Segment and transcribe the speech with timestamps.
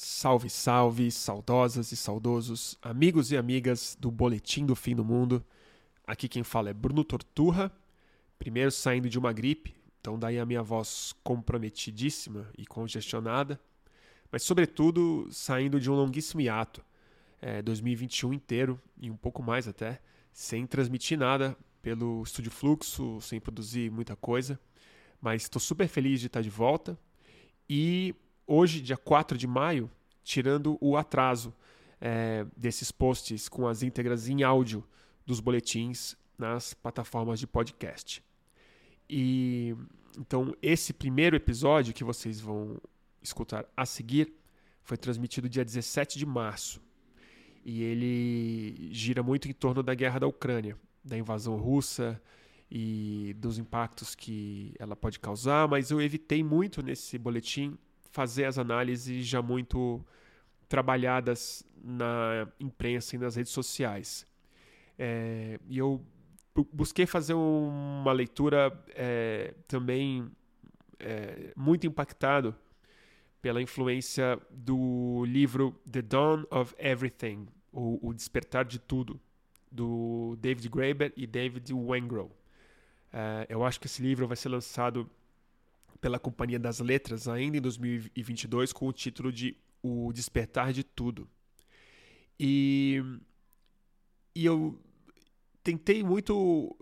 [0.00, 5.44] Salve, salve, saudosas e saudosos, amigos e amigas do Boletim do Fim do Mundo.
[6.06, 7.68] Aqui quem fala é Bruno Torturra,
[8.38, 13.60] primeiro saindo de uma gripe, então daí a minha voz comprometidíssima e congestionada,
[14.30, 16.80] mas sobretudo saindo de um longuíssimo hiato,
[17.42, 20.00] é, 2021 inteiro e um pouco mais até,
[20.32, 24.60] sem transmitir nada pelo Estúdio Fluxo, sem produzir muita coisa,
[25.20, 26.96] mas estou super feliz de estar de volta
[27.68, 28.14] e
[28.48, 29.90] hoje, dia 4 de maio,
[30.24, 31.54] tirando o atraso
[32.00, 34.84] é, desses posts com as íntegras em áudio
[35.26, 38.22] dos boletins nas plataformas de podcast.
[39.08, 39.76] E
[40.18, 42.80] então esse primeiro episódio que vocês vão
[43.22, 44.32] escutar a seguir
[44.82, 46.80] foi transmitido dia 17 de março.
[47.64, 52.20] E ele gira muito em torno da guerra da Ucrânia, da invasão russa
[52.70, 57.76] e dos impactos que ela pode causar, mas eu evitei muito nesse boletim
[58.10, 60.04] fazer as análises já muito
[60.68, 64.26] trabalhadas na imprensa e nas redes sociais.
[64.98, 66.04] É, e eu
[66.72, 70.30] busquei fazer uma leitura é, também
[70.98, 72.54] é, muito impactado
[73.40, 79.20] pela influência do livro The Dawn of Everything, ou O Despertar de Tudo,
[79.70, 82.34] do David Graeber e David Wengrow.
[83.48, 85.08] Eu acho que esse livro vai ser lançado
[86.00, 91.28] pela Companhia das Letras ainda em 2022 com o título de O Despertar de Tudo.
[92.38, 93.02] E,
[94.34, 94.80] e eu
[95.62, 96.76] tentei muito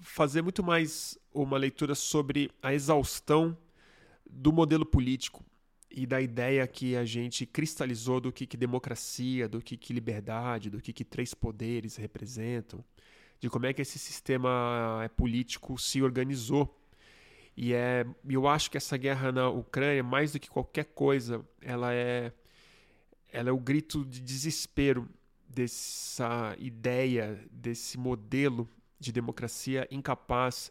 [0.00, 3.56] fazer muito mais uma leitura sobre a exaustão
[4.28, 5.44] do modelo político
[5.90, 10.70] e da ideia que a gente cristalizou do que, que democracia, do que, que liberdade,
[10.70, 12.84] do que, que três poderes representam,
[13.40, 16.76] de como é que esse sistema político se organizou
[17.56, 21.94] e é, eu acho que essa guerra na Ucrânia, mais do que qualquer coisa, ela
[21.94, 22.30] é,
[23.32, 25.08] ela é o grito de desespero
[25.48, 28.68] dessa ideia, desse modelo
[29.00, 30.70] de democracia incapaz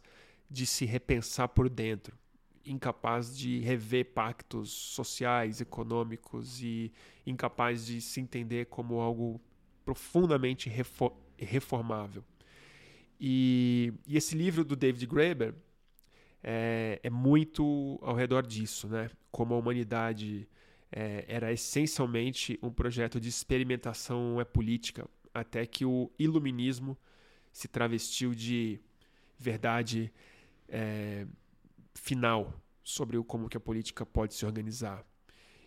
[0.50, 2.16] de se repensar por dentro,
[2.64, 6.92] incapaz de rever pactos sociais, econômicos e
[7.26, 9.42] incapaz de se entender como algo
[9.84, 10.72] profundamente
[11.36, 12.24] reformável.
[13.20, 15.56] E, e esse livro do David Graeber
[16.48, 19.10] é, é muito ao redor disso, né?
[19.32, 20.48] Como a humanidade
[20.92, 26.96] é, era essencialmente um projeto de experimentação é política, até que o iluminismo
[27.52, 28.80] se travestiu de
[29.40, 30.14] verdade
[30.70, 31.26] é,
[31.96, 35.04] final sobre como que a política pode se organizar.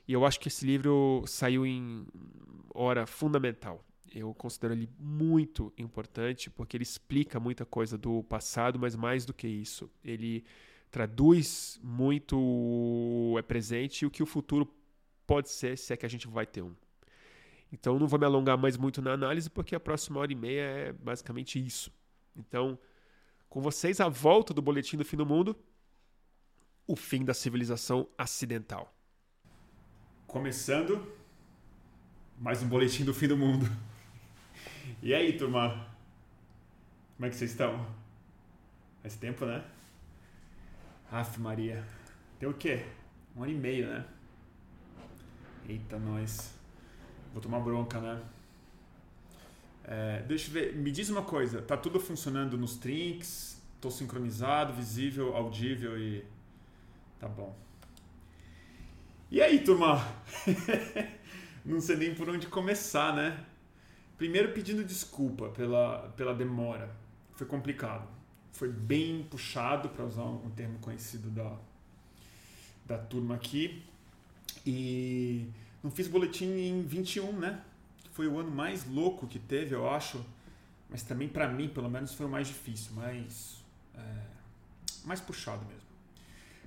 [0.07, 2.07] E eu acho que esse livro saiu em
[2.73, 3.85] hora fundamental.
[4.15, 9.35] Eu considero ele muito importante porque ele explica muita coisa do passado, mas mais do
[9.35, 10.45] que isso, ele
[10.91, 14.67] traduz muito o é presente e o que o futuro
[15.27, 16.75] pode ser, se é que a gente vai ter um.
[17.71, 20.63] Então não vou me alongar mais muito na análise, porque a próxima hora e meia
[20.63, 21.93] é basicamente isso.
[22.35, 22.79] Então,
[23.49, 25.55] com vocês, a volta do Boletim do Fim do Mundo,
[26.87, 28.95] o fim da civilização acidental.
[30.27, 31.07] Começando
[32.39, 33.69] mais um Boletim do Fim do Mundo.
[35.01, 35.87] E aí, turma?
[37.17, 37.87] Como é que vocês estão?
[39.01, 39.65] Faz tempo, né?
[41.13, 41.85] Aff, Maria.
[42.41, 42.85] Tem o quê?
[43.37, 44.05] Um ano e meio, né?
[45.69, 46.53] Eita, nós.
[47.33, 48.21] Vou tomar bronca, né?
[49.85, 50.75] É, deixa eu ver.
[50.75, 51.63] Me diz uma coisa.
[51.63, 53.63] Tá tudo funcionando nos trinks?
[53.81, 56.25] Tô sincronizado, visível, audível e...
[57.21, 57.57] Tá bom.
[59.31, 60.05] E aí, turma?
[61.65, 63.45] Não sei nem por onde começar, né?
[64.19, 66.95] Primeiro pedindo desculpa pela, pela demora.
[67.33, 68.19] Foi complicado
[68.59, 71.57] foi bem puxado, para usar um termo conhecido da,
[72.85, 73.85] da turma aqui.
[74.67, 75.49] E
[75.81, 77.63] não fiz boletim em 21, né?
[78.11, 80.25] Foi o ano mais louco que teve, eu acho.
[80.91, 83.63] Mas também para mim, pelo menos, foi o mais difícil, mais,
[83.95, 84.01] é,
[85.05, 85.87] mais puxado mesmo.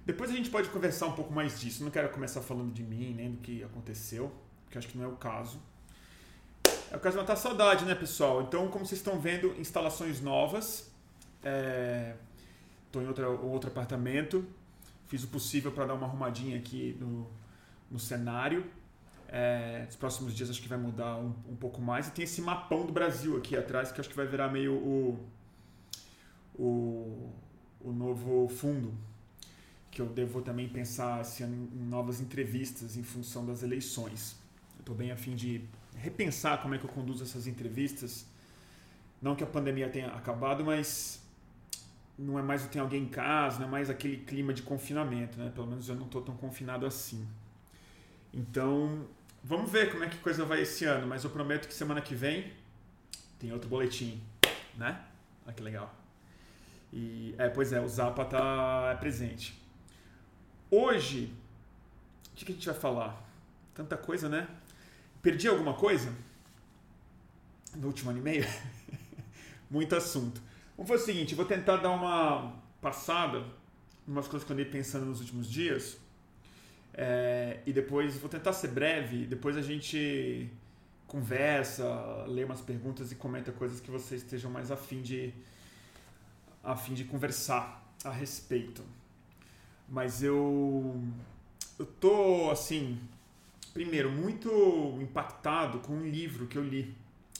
[0.06, 1.84] Depois a gente pode conversar um pouco mais disso.
[1.84, 4.32] Não quero começar falando de mim, nem do que aconteceu,
[4.64, 5.60] porque acho que não é o caso.
[6.92, 8.42] É o caso de matar saudade, né, pessoal?
[8.42, 10.92] Então, como vocês estão vendo, instalações novas.
[11.38, 14.46] Estou é, em outro, outro apartamento.
[15.08, 17.32] Fiz o possível para dar uma arrumadinha aqui no,
[17.90, 18.66] no cenário.
[19.30, 22.10] É, nos próximos dias acho que vai mudar um, um, pouco mais.
[22.10, 25.30] E tem esse mapão do Brasil aqui atrás que acho que vai virar meio o,
[26.56, 27.32] o,
[27.80, 28.94] o novo fundo.
[29.90, 34.36] Que eu devo também pensar ano em novas entrevistas em função das eleições.
[34.78, 35.66] Estou bem afim de
[35.96, 38.26] repensar como é que eu conduzo essas entrevistas.
[39.22, 41.22] Não que a pandemia tenha acabado, mas
[42.18, 45.38] não é mais o tem alguém em casa, não é mais aquele clima de confinamento,
[45.40, 45.52] né?
[45.54, 47.28] Pelo menos eu não estou tão confinado assim.
[48.34, 49.08] Então,
[49.44, 52.16] vamos ver como é que coisa vai esse ano, mas eu prometo que semana que
[52.16, 52.52] vem
[53.40, 54.22] tem outro boletim,
[54.78, 55.02] né?
[55.46, 55.96] Olha que legal.
[56.94, 59.60] E, é, pois é, o Zapa tá presente.
[60.70, 61.34] Hoje,
[62.32, 63.30] o que a gente vai falar?
[63.74, 64.48] Tanta coisa, né?
[65.22, 66.12] Perdi alguma coisa?
[67.76, 68.46] No último ano e meio?
[69.70, 70.42] Muito assunto.
[70.76, 73.46] Vamos fazer o seguinte, vou tentar dar uma passada
[74.08, 75.98] em umas coisas que eu andei pensando nos últimos dias.
[76.94, 80.50] É, e depois, vou tentar ser breve, depois a gente
[81.08, 85.34] conversa, lê umas perguntas e comenta coisas que vocês estejam mais afim de,
[86.64, 88.84] afim de conversar a respeito.
[89.88, 91.02] Mas eu,
[91.78, 93.00] eu tô, assim,
[93.74, 96.96] primeiro, muito impactado com um livro que eu li.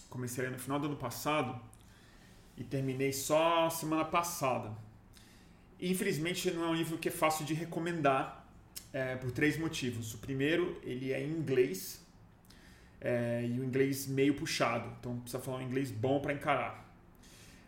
[0.10, 1.60] Comecei no final do ano passado
[2.58, 4.72] e terminei só semana passada.
[5.80, 8.48] Infelizmente, não é um livro que é fácil de recomendar
[8.94, 10.14] é, por três motivos.
[10.14, 12.06] O primeiro, ele é em inglês
[13.00, 16.88] é, e o inglês meio puxado, então precisa falar um inglês bom para encarar.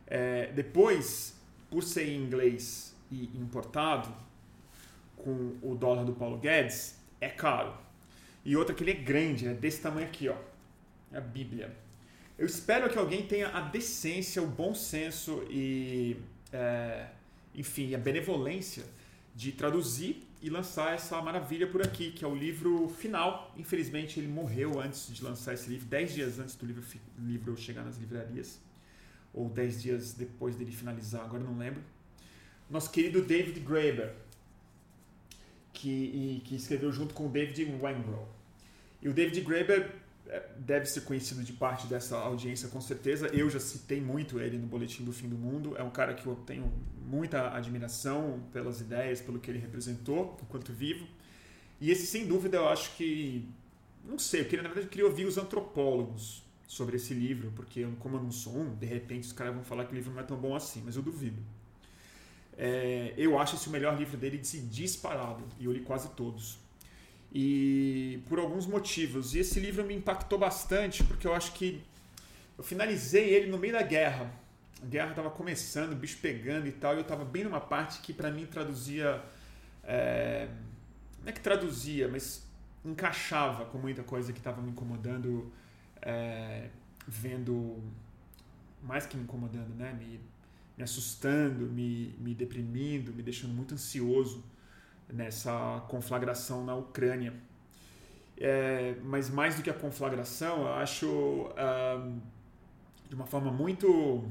[0.06, 1.36] É, depois,
[1.72, 4.14] por ser em inglês e importado,
[5.18, 7.74] com o dólar do Paulo Guedes, é caro.
[8.46, 10.36] E outra que ele é grande, é desse tamanho aqui, ó.
[11.12, 11.76] É a Bíblia.
[12.38, 16.18] Eu espero que alguém tenha a decência, o bom senso e,
[16.52, 17.08] é,
[17.54, 18.84] enfim, a benevolência
[19.36, 23.54] de traduzir e lançar essa maravilha por aqui, que é o livro final.
[23.56, 26.84] Infelizmente, ele morreu antes de lançar esse livro, dez dias antes do livro,
[27.20, 28.60] livro chegar nas livrarias,
[29.34, 31.82] ou dez dias depois dele finalizar, agora não lembro.
[32.70, 34.14] Nosso querido David Graeber,
[35.74, 38.28] que, que escreveu junto com o David Wengrow.
[39.02, 39.92] E o David Graeber
[40.28, 43.28] é, deve ser conhecido de parte dessa audiência com certeza.
[43.28, 45.76] Eu já citei muito ele no Boletim do Fim do Mundo.
[45.78, 46.72] É um cara que eu tenho
[47.06, 51.06] muita admiração pelas ideias, pelo que ele representou enquanto vivo.
[51.82, 53.50] E esse, sem dúvida, eu acho que.
[54.06, 57.88] Não sei, eu queria, na verdade, eu queria ouvir os antropólogos sobre esse livro, porque
[58.00, 60.20] como eu não sou um, de repente os caras vão falar que o livro não
[60.20, 61.42] é tão bom assim, mas eu duvido.
[62.58, 66.60] É, eu acho esse o melhor livro dele de disparado, e eu li quase todos.
[67.34, 69.34] E por alguns motivos.
[69.34, 71.84] E esse livro me impactou bastante, porque eu acho que
[72.58, 74.32] eu finalizei ele no meio da guerra.
[74.82, 78.02] A guerra estava começando, o bicho pegando e tal, e eu estava bem numa parte
[78.02, 79.24] que para mim traduzia.
[79.84, 80.48] É,
[81.22, 82.46] não é que traduzia, mas
[82.86, 85.52] encaixava com muita coisa que estava me incomodando,
[86.02, 86.70] é,
[87.08, 87.82] vendo.
[88.84, 89.94] Mais que me incomodando, né?
[89.94, 90.20] Me
[90.78, 94.44] me assustando, me, me deprimindo, me deixando muito ansioso
[95.12, 97.34] nessa conflagração na Ucrânia.
[98.38, 101.54] É, mas mais do que a conflagração, eu acho
[103.08, 104.28] de uma forma muito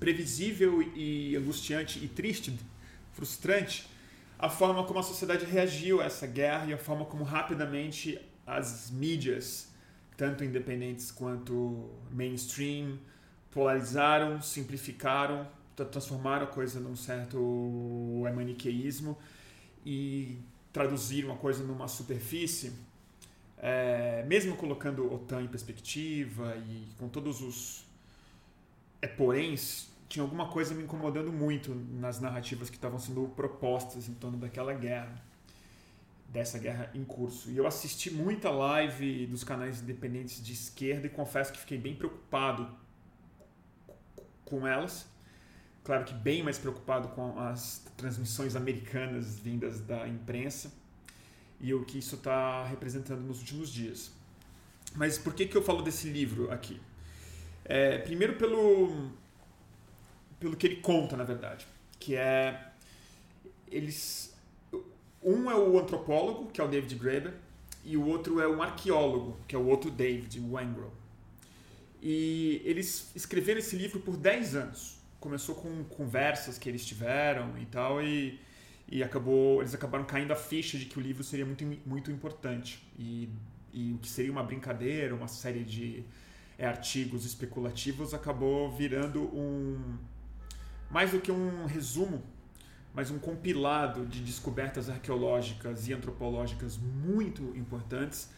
[0.00, 2.58] previsível e angustiante e triste,
[3.12, 3.86] frustrante,
[4.38, 8.90] a forma como a sociedade reagiu a essa guerra e a forma como rapidamente as
[8.90, 9.70] mídias,
[10.16, 12.98] tanto independentes quanto mainstream,
[13.54, 15.46] polarizaram, simplificaram,
[15.90, 17.38] transformaram a coisa num certo
[18.34, 19.16] maniqueísmo
[19.86, 20.38] e
[20.72, 22.72] traduziram a coisa numa superfície,
[23.58, 27.86] é, mesmo colocando OTAN em perspectiva e com todos os
[29.00, 34.14] é, poréns, tinha alguma coisa me incomodando muito nas narrativas que estavam sendo propostas em
[34.14, 35.22] torno daquela guerra,
[36.28, 37.50] dessa guerra em curso.
[37.50, 41.94] E eu assisti muita live dos canais independentes de esquerda e confesso que fiquei bem
[41.94, 42.83] preocupado
[44.54, 45.06] com elas.
[45.82, 50.72] Claro que bem mais preocupado com as transmissões americanas vindas da imprensa
[51.60, 54.12] e o que isso está representando nos últimos dias.
[54.94, 56.80] Mas por que, que eu falo desse livro aqui?
[57.64, 59.10] É, primeiro pelo,
[60.38, 61.66] pelo que ele conta, na verdade,
[61.98, 62.70] que é
[63.68, 64.34] eles
[65.22, 67.34] um é o antropólogo, que é o David Graeber,
[67.82, 70.92] e o outro é um arqueólogo, que é o outro David Wengrow.
[72.06, 74.98] E eles escreveram esse livro por 10 anos.
[75.18, 78.38] Começou com conversas que eles tiveram e tal, e,
[78.86, 82.86] e acabou, eles acabaram caindo a ficha de que o livro seria muito, muito importante.
[82.98, 83.30] E,
[83.72, 86.04] e o que seria uma brincadeira, uma série de
[86.58, 89.96] é, artigos especulativos, acabou virando um.
[90.90, 92.22] mais do que um resumo,
[92.92, 98.28] mas um compilado de descobertas arqueológicas e antropológicas muito importantes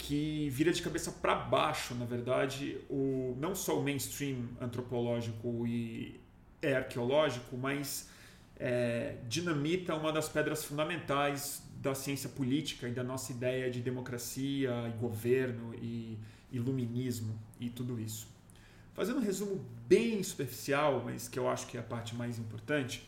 [0.00, 6.18] que vira de cabeça para baixo, na verdade, o, não só o mainstream antropológico e
[6.62, 8.08] é arqueológico, mas
[8.56, 14.70] é, dinamita uma das pedras fundamentais da ciência política e da nossa ideia de democracia
[14.88, 16.18] e governo e
[16.50, 18.26] iluminismo e tudo isso.
[18.94, 23.06] Fazendo um resumo bem superficial, mas que eu acho que é a parte mais importante,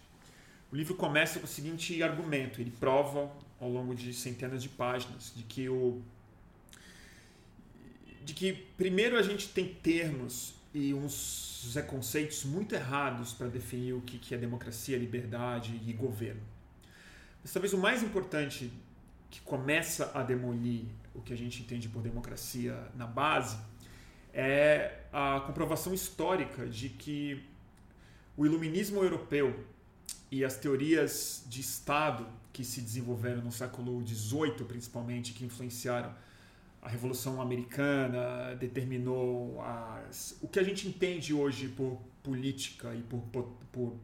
[0.71, 5.33] o livro começa com o seguinte argumento: ele prova ao longo de centenas de páginas,
[5.35, 6.03] de que o
[8.25, 14.01] de que primeiro a gente tem termos e uns conceitos muito errados para definir o
[14.01, 16.41] que é democracia, liberdade e governo.
[17.43, 18.73] Mas talvez o mais importante
[19.31, 23.59] que começa a demolir o que a gente entende por democracia na base
[24.33, 27.45] é a comprovação histórica de que
[28.37, 29.67] o iluminismo europeu
[30.31, 36.15] e as teorias de Estado que se desenvolveram no século XVIII, principalmente, que influenciaram
[36.83, 43.21] a Revolução Americana, determinou as, o que a gente entende hoje por política e por,
[43.33, 43.97] por, por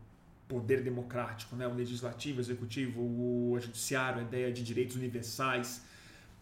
[0.47, 1.66] poder democrático, né?
[1.66, 5.82] o legislativo, o executivo, o judiciário, a ideia de direitos universais,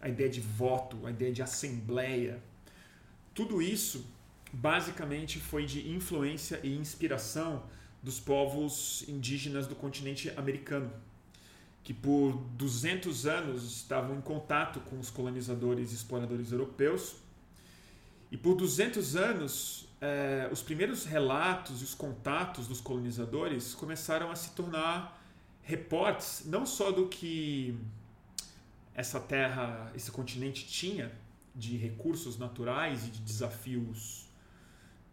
[0.01, 2.39] a ideia de voto, a ideia de assembleia.
[3.35, 4.07] Tudo isso
[4.53, 7.65] basicamente foi de influência e inspiração
[8.03, 10.93] dos povos indígenas do continente americano,
[11.87, 17.15] que por 200 anos estavam em contato com os colonizadores e exploradores europeus.
[18.29, 24.35] E por 200 anos, eh, os primeiros relatos e os contatos dos colonizadores começaram a
[24.35, 25.25] se tornar
[25.63, 27.79] reportes não só do que
[28.93, 31.13] essa terra, esse continente tinha
[31.55, 34.27] de recursos naturais e de desafios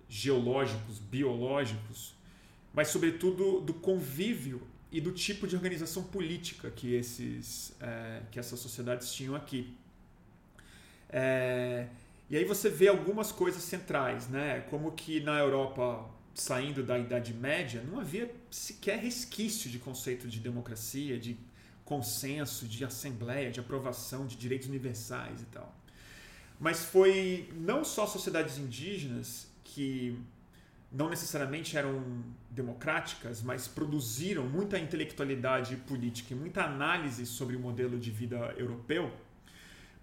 [0.09, 2.15] geológicos, biológicos,
[2.73, 8.59] mas sobretudo do convívio e do tipo de organização política que esses é, que essas
[8.59, 9.75] sociedades tinham aqui.
[11.09, 11.87] É,
[12.29, 14.61] e aí você vê algumas coisas centrais, né?
[14.69, 20.39] Como que na Europa, saindo da Idade Média, não havia sequer resquício de conceito de
[20.39, 21.35] democracia, de
[21.83, 25.75] consenso, de assembleia, de aprovação de direitos universais e tal.
[26.59, 30.17] Mas foi não só sociedades indígenas que
[30.93, 37.99] não necessariamente eram democráticas, mas produziram muita intelectualidade política e muita análise sobre o modelo
[37.99, 39.11] de vida europeu.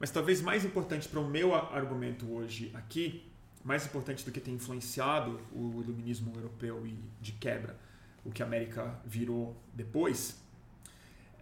[0.00, 3.30] Mas talvez mais importante para o meu argumento hoje aqui,
[3.62, 7.78] mais importante do que ter influenciado o iluminismo europeu e de quebra
[8.24, 10.42] o que a América virou depois,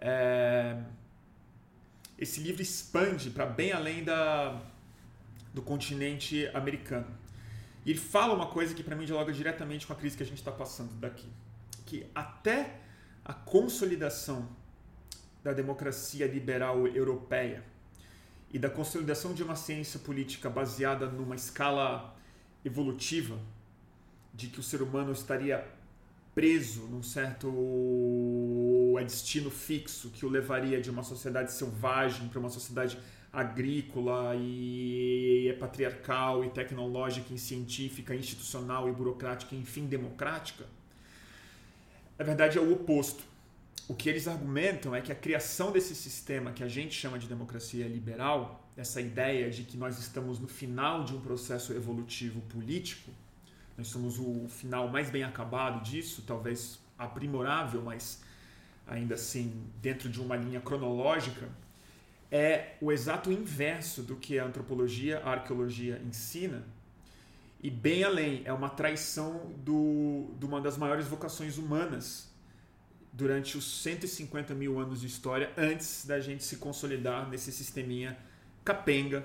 [0.00, 0.80] é...
[2.18, 4.60] esse livro expande para bem além da,
[5.54, 7.17] do continente americano.
[7.88, 10.26] E ele fala uma coisa que para mim dialoga diretamente com a crise que a
[10.26, 11.26] gente está passando daqui,
[11.86, 12.80] que até
[13.24, 14.46] a consolidação
[15.42, 17.64] da democracia liberal europeia
[18.52, 22.14] e da consolidação de uma ciência política baseada numa escala
[22.62, 23.38] evolutiva
[24.34, 25.66] de que o ser humano estaria
[26.34, 27.48] preso num certo
[29.02, 32.98] destino fixo que o levaria de uma sociedade selvagem para uma sociedade
[33.32, 40.64] agrícola e é patriarcal e tecnológica e científica, institucional e burocrática, enfim, democrática,
[42.18, 43.22] na verdade é o oposto.
[43.86, 47.26] O que eles argumentam é que a criação desse sistema que a gente chama de
[47.26, 53.10] democracia liberal, essa ideia de que nós estamos no final de um processo evolutivo político,
[53.78, 58.20] nós somos o final mais bem acabado disso, talvez aprimorável, mas
[58.86, 61.48] ainda assim dentro de uma linha cronológica,
[62.30, 66.64] é o exato inverso do que a antropologia, a arqueologia ensina,
[67.60, 72.28] e bem além, é uma traição do, de uma das maiores vocações humanas
[73.12, 78.16] durante os 150 mil anos de história, antes da gente se consolidar nesse sisteminha
[78.64, 79.24] capenga,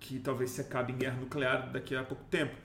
[0.00, 2.56] que talvez se acabe em guerra nuclear daqui a pouco tempo.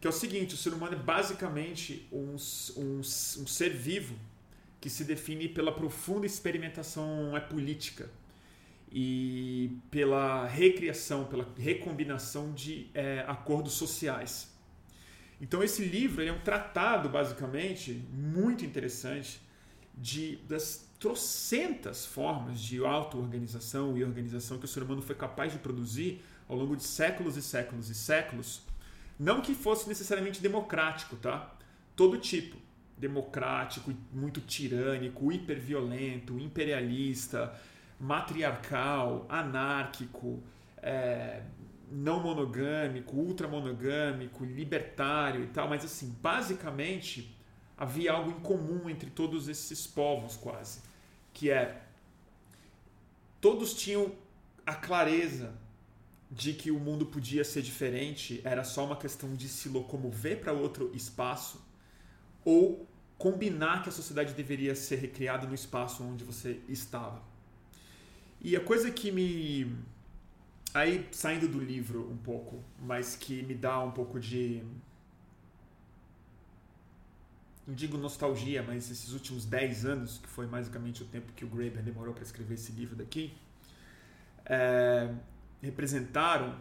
[0.00, 2.34] Que é o seguinte: o ser humano é basicamente um,
[2.76, 4.16] um, um ser vivo
[4.80, 8.10] que se define pela profunda experimentação é política
[8.98, 14.56] e pela recriação, pela recombinação de é, acordos sociais.
[15.38, 19.38] Então esse livro é um tratado basicamente muito interessante
[19.94, 25.58] de das trocentas formas de auto-organização e organização que o ser humano foi capaz de
[25.58, 28.62] produzir ao longo de séculos e séculos e séculos,
[29.18, 31.54] não que fosse necessariamente democrático, tá?
[31.94, 32.56] Todo tipo,
[32.96, 37.54] democrático, muito tirânico, hiperviolento, imperialista,
[37.98, 40.42] matriarcal, anárquico,
[40.78, 41.42] é,
[41.90, 47.36] não monogâmico, ultramonogâmico, libertário e tal, mas assim, basicamente
[47.76, 50.80] havia algo em comum entre todos esses povos quase,
[51.32, 51.82] que é
[53.40, 54.12] todos tinham
[54.64, 55.54] a clareza
[56.30, 60.52] de que o mundo podia ser diferente, era só uma questão de se locomover para
[60.52, 61.64] outro espaço
[62.44, 67.22] ou combinar que a sociedade deveria ser recriada no espaço onde você estava.
[68.40, 69.74] E a coisa que me.
[70.74, 74.62] Aí, saindo do livro um pouco, mas que me dá um pouco de.
[77.66, 81.48] não digo nostalgia, mas esses últimos 10 anos, que foi basicamente o tempo que o
[81.48, 83.32] Graeber demorou para escrever esse livro daqui,
[84.44, 85.12] é,
[85.60, 86.56] representaram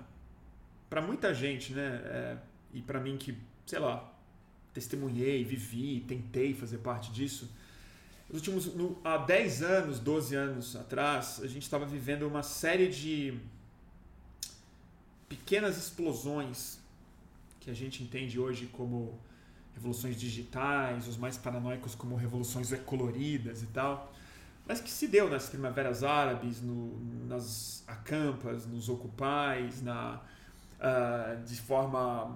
[0.89, 2.01] para muita gente, né?
[2.05, 2.37] É,
[2.73, 4.11] e para mim que, sei lá,
[4.73, 7.49] testemunhei, vivi, tentei fazer parte disso.
[8.29, 12.87] Nos últimos, no, há 10 anos, 12 anos atrás, a gente estava vivendo uma série
[12.87, 13.37] de
[15.29, 16.79] pequenas explosões
[17.59, 19.19] que a gente entende hoje como
[19.73, 24.13] revoluções digitais, os mais paranoicos como revoluções coloridas e tal,
[24.67, 30.21] mas que se deu nas primaveras árabes, no, nas acampas, nos ocupais, na,
[30.79, 32.35] uh, de forma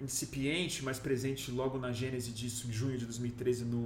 [0.00, 3.78] incipiente, mas presente logo na gênese disso, em junho de 2013 no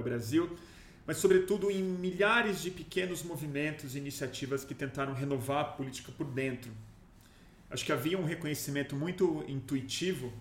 [0.00, 0.56] Brasil,
[1.06, 6.26] mas sobretudo em milhares de pequenos movimentos e iniciativas que tentaram renovar a política por
[6.26, 6.70] dentro.
[7.68, 10.32] Acho que havia um reconhecimento muito intuitivo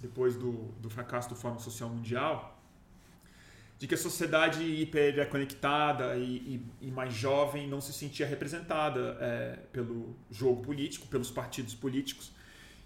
[0.00, 2.58] depois do, do fracasso do Fórum Social Mundial,
[3.78, 6.36] de que a sociedade hiperconectada e,
[6.80, 12.32] e, e mais jovem não se sentia representada é, pelo jogo político, pelos partidos políticos,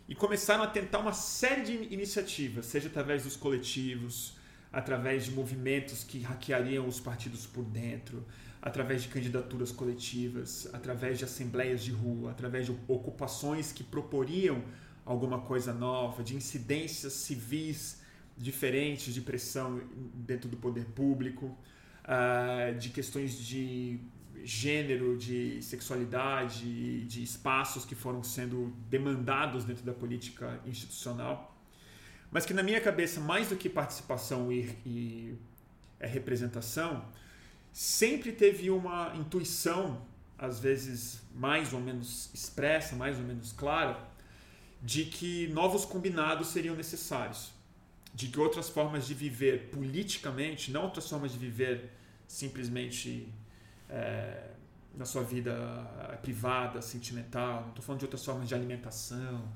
[0.09, 4.34] e começaram a tentar uma série de iniciativas, seja através dos coletivos,
[4.75, 8.25] através de movimentos que hackeariam os partidos por dentro,
[8.61, 14.63] através de candidaturas coletivas, através de assembleias de rua, através de ocupações que proporiam
[15.07, 18.03] alguma coisa nova, de incidências civis
[18.37, 19.81] diferentes de pressão
[20.13, 21.57] dentro do poder público,
[22.05, 24.01] uh, de questões de
[24.43, 31.54] gênero, de sexualidade, de espaços que foram sendo demandados dentro da política institucional,
[32.35, 35.39] mas que na minha cabeça, mais do que participação e, e
[36.01, 37.05] é representação,
[37.73, 40.05] sempre teve uma intuição,
[40.37, 43.97] às vezes mais ou menos expressa, mais ou menos clara,
[44.83, 47.53] de que novos combinados seriam necessários,
[48.13, 51.93] de que outras formas de viver politicamente, não outras formas de viver
[52.27, 53.33] simplesmente
[53.89, 54.51] é,
[54.97, 55.55] na sua vida
[56.21, 59.53] privada, sentimental, não estou falando de outras formas de alimentação,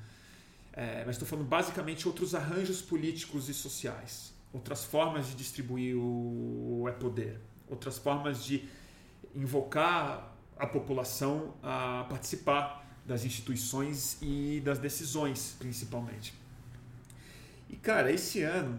[0.79, 6.85] é, mas estou falando basicamente outros arranjos políticos e sociais, outras formas de distribuir o,
[6.85, 8.65] o poder, outras formas de
[9.35, 16.33] invocar a população a participar das instituições e das decisões, principalmente.
[17.69, 18.79] E cara, esse ano,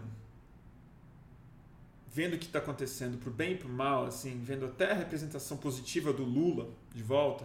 [2.10, 5.58] vendo o que está acontecendo pro bem e pro mal, assim, vendo até a representação
[5.58, 7.44] positiva do Lula de volta,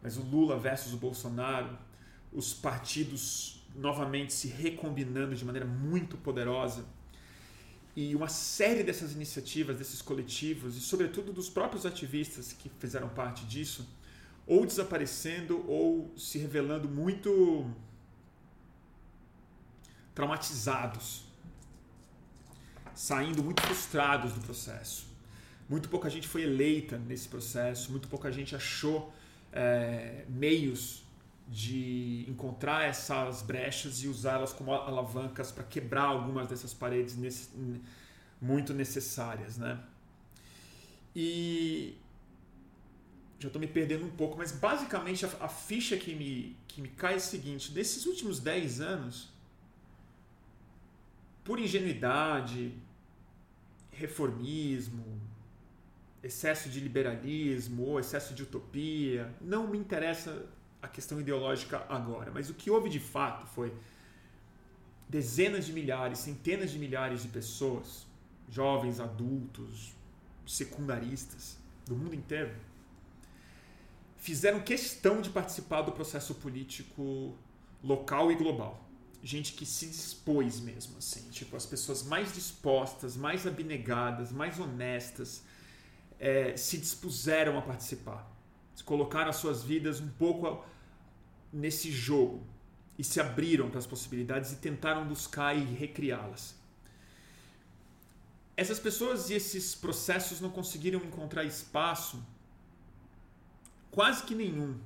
[0.00, 1.76] mas o Lula versus o Bolsonaro,
[2.32, 6.84] os partidos novamente se recombinando de maneira muito poderosa
[7.94, 13.44] e uma série dessas iniciativas, desses coletivos e sobretudo dos próprios ativistas que fizeram parte
[13.44, 13.86] disso
[14.46, 17.70] ou desaparecendo ou se revelando muito
[20.14, 21.24] traumatizados,
[22.94, 25.06] saindo muito frustrados do processo.
[25.68, 29.12] Muito pouca gente foi eleita nesse processo, muito pouca gente achou
[29.52, 31.01] é, meios
[31.48, 37.50] de encontrar essas brechas e usá-las como alavancas para quebrar algumas dessas paredes nesse,
[38.40, 39.78] muito necessárias, né?
[41.14, 41.96] E
[43.38, 46.88] já estou me perdendo um pouco, mas basicamente a, a, ficha que me, que me
[46.88, 49.28] cai é a seguinte: desses últimos 10 anos,
[51.44, 52.72] por ingenuidade,
[53.90, 55.20] reformismo,
[56.22, 60.46] excesso de liberalismo ou excesso de utopia, não me interessa
[60.82, 63.72] a questão ideológica agora, mas o que houve de fato foi
[65.08, 68.06] dezenas de milhares, centenas de milhares de pessoas,
[68.50, 69.94] jovens, adultos,
[70.44, 72.52] secundaristas do mundo inteiro
[74.22, 77.36] fizeram questão de participar do processo político
[77.82, 78.80] local e global.
[79.20, 85.42] Gente que se dispôs mesmo, assim, tipo, as pessoas mais dispostas, mais abnegadas, mais honestas,
[86.20, 88.30] é, se dispuseram a participar.
[88.84, 90.64] Colocaram as suas vidas um pouco
[91.52, 92.46] nesse jogo
[92.98, 96.54] e se abriram para as possibilidades e tentaram buscar e recriá-las.
[98.56, 102.22] Essas pessoas e esses processos não conseguiram encontrar espaço
[103.90, 104.78] quase que nenhum,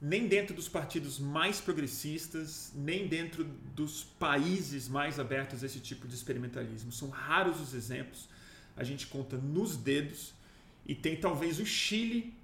[0.00, 3.44] nem dentro dos partidos mais progressistas, nem dentro
[3.74, 6.90] dos países mais abertos a esse tipo de experimentalismo.
[6.90, 8.28] São raros os exemplos,
[8.76, 10.32] a gente conta nos dedos,
[10.86, 12.34] e tem talvez o Chile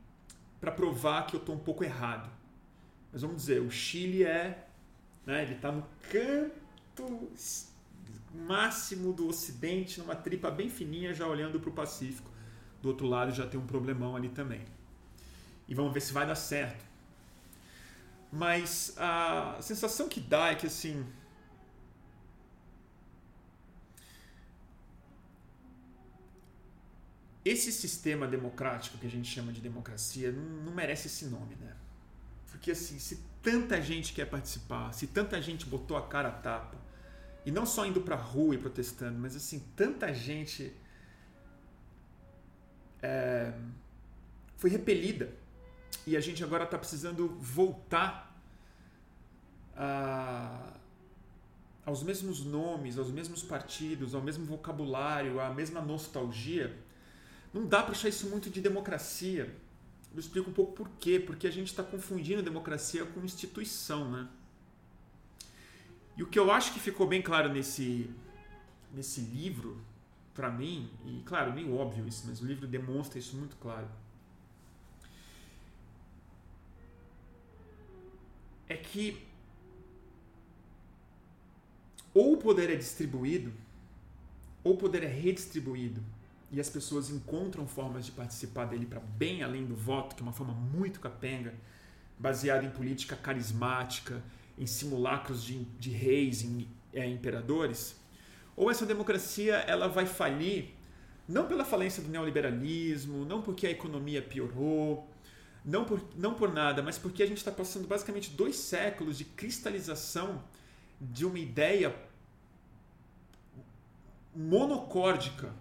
[0.61, 2.31] para provar que eu estou um pouco errado.
[3.17, 4.69] Mas vamos dizer, o Chile é.
[5.25, 7.31] Né, ele está no canto
[8.35, 12.31] máximo do Ocidente, numa tripa bem fininha, já olhando para o Pacífico.
[12.83, 14.61] Do outro lado já tem um problemão ali também
[15.67, 16.85] e vamos ver se vai dar certo.
[18.31, 21.07] Mas a sensação que dá é que assim
[27.43, 31.75] esse sistema democrático que a gente chama de democracia não, não merece esse nome, né?
[32.57, 36.75] Porque assim, se tanta gente quer participar, se tanta gente botou a cara a tapa,
[37.45, 40.73] e não só indo pra rua e protestando, mas assim, tanta gente
[43.03, 43.53] é,
[44.57, 45.31] foi repelida.
[46.07, 48.35] E a gente agora está precisando voltar
[49.77, 50.73] a,
[51.85, 56.75] aos mesmos nomes, aos mesmos partidos, ao mesmo vocabulário, à mesma nostalgia.
[57.53, 59.55] Não dá para achar isso muito de democracia.
[60.13, 61.19] Eu explico um pouco por quê.
[61.19, 64.29] Porque a gente está confundindo democracia com instituição, né?
[66.17, 68.11] E o que eu acho que ficou bem claro nesse,
[68.93, 69.79] nesse livro,
[70.35, 73.89] para mim, e claro, meio óbvio isso, mas o livro demonstra isso muito claro.
[78.69, 79.23] É que
[82.15, 83.53] ou o poder é distribuído,
[84.65, 86.03] ou o poder é redistribuído,
[86.51, 90.25] e as pessoas encontram formas de participar dele para bem além do voto, que é
[90.25, 91.55] uma forma muito capenga,
[92.19, 94.23] baseada em política carismática,
[94.59, 97.97] em simulacros de, de reis, em é, imperadores,
[98.57, 100.71] ou essa democracia ela vai falir
[101.29, 105.11] não pela falência do neoliberalismo, não porque a economia piorou,
[105.65, 109.25] não por, não por nada, mas porque a gente está passando basicamente dois séculos de
[109.25, 110.43] cristalização
[111.01, 111.95] de uma ideia
[114.35, 115.53] monocórdica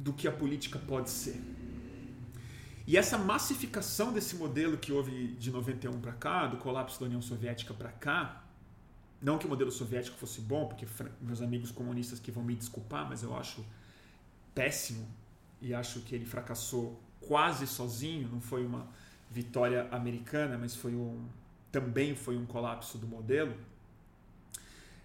[0.00, 1.40] do que a política pode ser.
[2.86, 7.22] E essa massificação desse modelo que houve de 91 para cá, do colapso da União
[7.22, 8.42] Soviética para cá,
[9.20, 10.86] não que o modelo soviético fosse bom, porque
[11.20, 13.64] meus amigos comunistas que vão me desculpar, mas eu acho
[14.54, 15.06] péssimo
[15.60, 18.88] e acho que ele fracassou quase sozinho, não foi uma
[19.30, 21.28] vitória americana, mas foi um
[21.70, 23.54] também foi um colapso do modelo.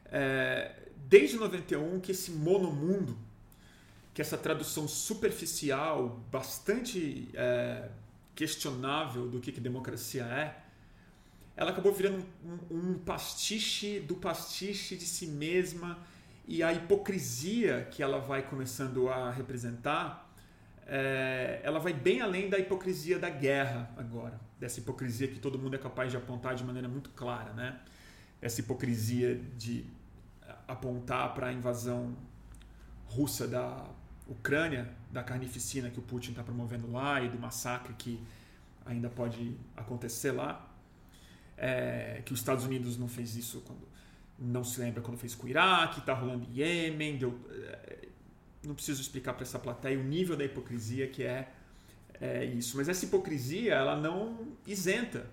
[0.05, 3.15] É, desde 91 que esse monomundo,
[4.15, 7.89] que essa tradução superficial, bastante é,
[8.33, 10.57] questionável do que, que democracia é,
[11.57, 15.99] ela acabou virando um, um, pastiche do pastiche de si mesma
[16.47, 20.33] e a hipocrisia que ela vai começando a representar,
[20.87, 25.75] é, ela vai bem além da hipocrisia da guerra agora, dessa hipocrisia que todo mundo
[25.75, 27.81] é capaz de apontar de maneira muito clara, né?
[28.41, 29.85] Essa hipocrisia de
[30.65, 32.15] apontar para a invasão
[33.07, 33.85] russa da
[34.27, 38.19] Ucrânia, da carnificina que o Putin está promovendo lá e do massacre que
[38.85, 40.71] ainda pode acontecer lá
[41.57, 43.95] é, que os Estados Unidos não fez isso quando
[44.37, 47.17] não se lembra quando fez com o Iraque, está rolando em Iêmen.
[47.17, 48.07] Deu, é,
[48.63, 51.47] não preciso explicar para essa plateia o nível da hipocrisia que é,
[52.19, 52.75] é isso.
[52.77, 55.25] Mas essa hipocrisia ela não isenta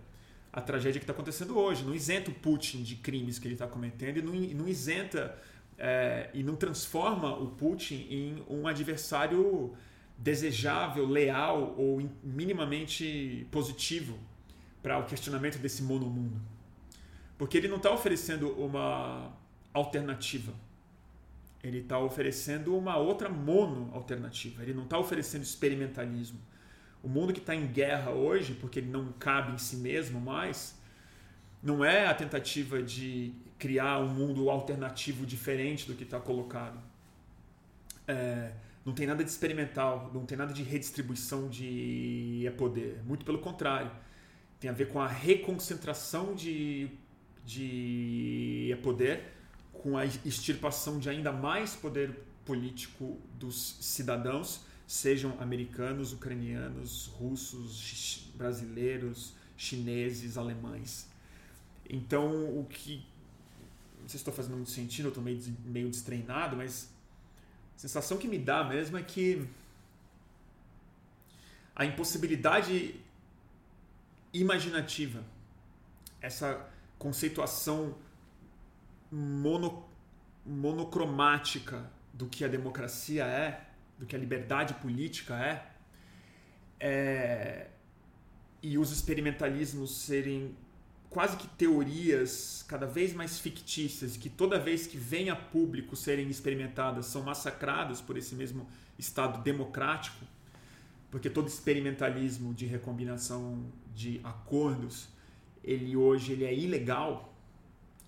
[0.53, 3.67] a tragédia que está acontecendo hoje, não isenta o Putin de crimes que ele está
[3.67, 5.37] cometendo e não, não isenta
[5.85, 9.73] é, e não transforma o Putin em um adversário
[10.17, 14.17] desejável, leal ou minimamente positivo
[14.81, 16.41] para o questionamento desse monomundo.
[17.37, 19.33] Porque ele não está oferecendo uma
[19.75, 20.55] alternativa.
[21.65, 24.63] Ele está oferecendo uma outra mono-alternativa.
[24.63, 26.39] Ele não está oferecendo experimentalismo.
[27.03, 30.81] O mundo que está em guerra hoje, porque ele não cabe em si mesmo mais,
[31.61, 36.83] não é a tentativa de criar um mundo alternativo diferente do que está colocado.
[38.09, 38.51] É,
[38.85, 43.01] não tem nada de experimental, não tem nada de redistribuição de poder.
[43.05, 43.89] Muito pelo contrário
[44.59, 46.91] tem a ver com a reconcentração de,
[47.45, 49.33] de poder,
[49.73, 59.35] com a extirpação de ainda mais poder político dos cidadãos, sejam americanos, ucranianos, russos, brasileiros,
[59.57, 61.07] chineses, alemães.
[61.89, 63.05] Então, o que.
[64.03, 66.93] Não sei se estou fazendo muito sentido, eu estou meio, meio destreinado, mas
[67.77, 69.49] a sensação que me dá mesmo é que
[71.75, 73.01] a impossibilidade
[74.33, 75.23] imaginativa,
[76.21, 77.95] essa conceituação
[79.11, 79.89] mono,
[80.45, 83.67] monocromática do que a democracia é,
[83.99, 85.67] do que a liberdade política é,
[86.81, 87.69] é
[88.63, 90.57] e os experimentalismos serem
[91.13, 96.29] quase que teorias cada vez mais fictícias, que toda vez que vem a público serem
[96.29, 98.67] experimentadas são massacradas por esse mesmo
[98.99, 100.25] Estado democrático,
[101.11, 105.09] porque todo experimentalismo de recombinação de acordos,
[105.63, 107.35] ele hoje ele é ilegal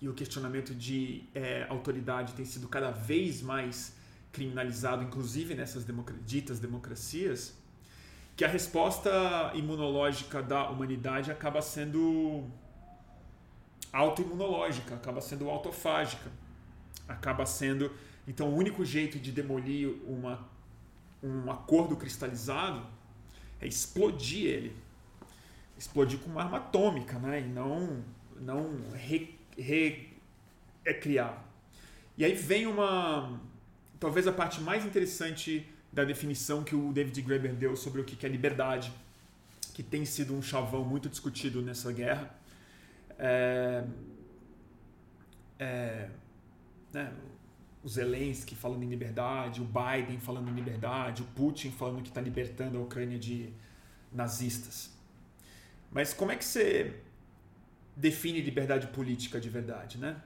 [0.01, 3.95] e o questionamento de é, autoridade tem sido cada vez mais
[4.31, 5.85] criminalizado, inclusive nessas
[6.25, 7.55] ditas democracias,
[8.35, 12.45] que a resposta imunológica da humanidade acaba sendo
[13.97, 16.31] autoimunológica, acaba sendo autofágica,
[17.07, 17.91] acaba sendo
[18.27, 20.55] então o único jeito de demolir uma
[21.23, 22.85] um acordo cristalizado
[23.59, 24.75] é explodir ele.
[25.77, 27.41] Explodir com uma arma atômica, né?
[27.41, 28.03] E não,
[28.39, 30.13] não recriar.
[31.31, 31.39] Re,
[32.17, 33.39] e aí vem uma.
[33.99, 38.25] Talvez a parte mais interessante da definição que o David Graeber deu sobre o que
[38.25, 38.91] é liberdade,
[39.73, 42.33] que tem sido um chavão muito discutido nessa guerra.
[43.17, 43.83] É,
[45.59, 46.09] é,
[46.93, 47.13] né,
[47.83, 52.19] o Zelensky falando em liberdade, o Biden falando em liberdade, o Putin falando que está
[52.19, 53.53] libertando a Ucrânia de
[54.11, 54.91] nazistas.
[55.91, 56.99] Mas como é que você
[57.95, 60.21] define liberdade política de verdade, né?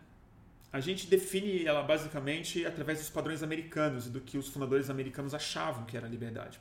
[0.71, 5.33] A gente define ela basicamente através dos padrões americanos e do que os fundadores americanos
[5.33, 6.59] achavam que era liberdade.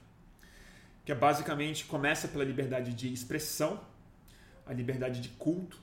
[1.04, 3.80] Que é basicamente começa pela liberdade de expressão,
[4.66, 5.80] a liberdade de culto,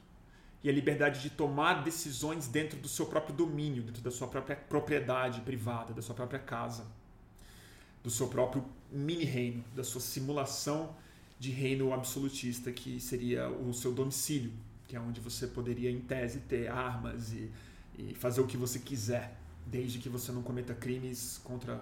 [0.65, 4.55] e a liberdade de tomar decisões dentro do seu próprio domínio, dentro da sua própria
[4.55, 6.87] propriedade privada, da sua própria casa,
[8.03, 10.95] do seu próprio mini-reino, da sua simulação
[11.37, 14.51] de reino absolutista, que seria o seu domicílio,
[14.87, 17.51] que é onde você poderia, em tese, ter armas e,
[17.99, 21.79] e fazer o que você quiser, desde que você não cometa crimes contra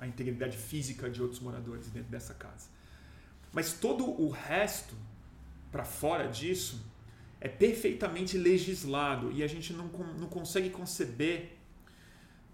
[0.00, 2.66] a integridade física de outros moradores dentro dessa casa.
[3.52, 4.96] Mas todo o resto,
[5.70, 6.84] para fora disso,
[7.40, 9.86] é perfeitamente legislado e a gente não,
[10.18, 11.52] não consegue conceber.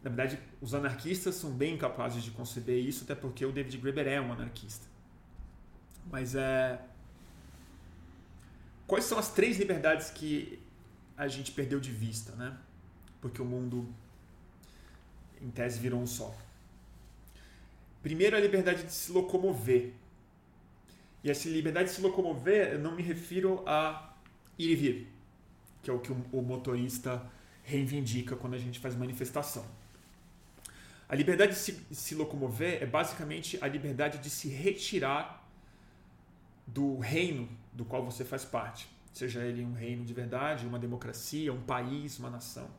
[0.03, 4.09] Na verdade, os anarquistas são bem capazes de conceber isso, até porque o David Graeber
[4.09, 4.87] é um anarquista.
[6.11, 6.81] Mas é.
[8.87, 10.61] Quais são as três liberdades que
[11.17, 12.59] a gente perdeu de vista, né?
[13.21, 13.89] Porque o mundo,
[15.41, 16.37] em tese, virou um só.
[18.03, 19.93] Primeiro, a liberdade de se locomover.
[21.23, 24.12] E essa liberdade de se locomover, eu não me refiro a
[24.59, 25.13] ir e vir,
[25.83, 27.25] que é o que o motorista
[27.63, 29.65] reivindica quando a gente faz manifestação.
[31.09, 35.47] A liberdade de se, se locomover é basicamente a liberdade de se retirar
[36.67, 41.53] do reino do qual você faz parte, seja ele um reino de verdade, uma democracia,
[41.53, 42.71] um país, uma nação.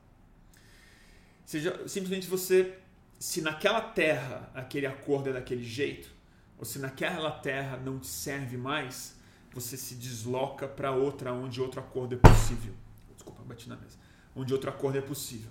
[1.46, 2.78] Seja simplesmente você,
[3.20, 6.10] se naquela terra aquele acordo é daquele jeito,
[6.58, 9.16] ou se naquela terra não te serve mais,
[9.54, 12.74] você se desloca para outra onde outro acordo é possível.
[13.14, 13.98] Desculpa, bati na mesa.
[14.36, 15.50] Onde outro acordo é possível.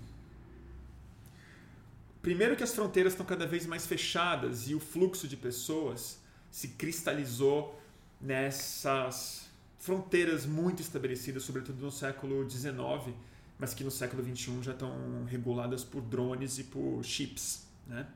[2.21, 6.69] Primeiro que as fronteiras estão cada vez mais fechadas e o fluxo de pessoas se
[6.69, 7.81] cristalizou
[8.21, 13.15] nessas fronteiras muito estabelecidas, sobretudo no século XIX,
[13.59, 17.67] mas que no século XXI já estão reguladas por drones e por chips.
[17.87, 18.07] Né?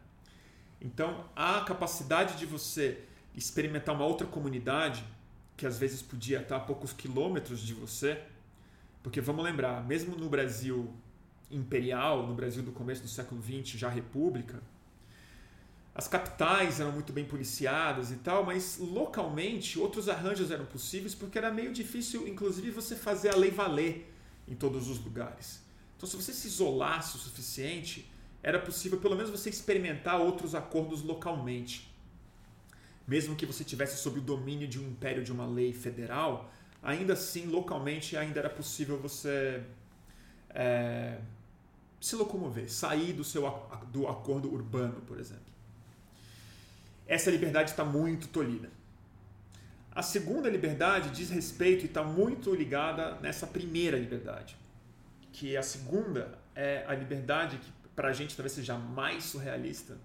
[0.80, 3.02] Então, a capacidade de você
[3.34, 5.04] experimentar uma outra comunidade
[5.56, 8.20] que às vezes podia estar a poucos quilômetros de você,
[9.02, 10.92] porque vamos lembrar, mesmo no Brasil
[11.50, 14.60] imperial, no Brasil do começo do século XX, já república,
[15.94, 21.38] as capitais eram muito bem policiadas e tal, mas localmente outros arranjos eram possíveis porque
[21.38, 24.12] era meio difícil, inclusive, você fazer a lei valer
[24.46, 25.62] em todos os lugares.
[25.96, 28.10] Então, se você se isolasse o suficiente,
[28.42, 31.90] era possível pelo menos você experimentar outros acordos localmente
[33.06, 36.50] mesmo que você tivesse sob o domínio de um império de uma lei federal,
[36.82, 39.62] ainda assim, localmente, ainda era possível você
[40.50, 41.18] é,
[42.00, 43.42] se locomover, sair do seu
[43.92, 45.44] do acordo urbano, por exemplo.
[47.06, 48.70] Essa liberdade está muito tolhida.
[49.92, 54.56] A segunda liberdade diz respeito e está muito ligada nessa primeira liberdade,
[55.32, 59.96] que a segunda é a liberdade que para a gente talvez seja mais surrealista,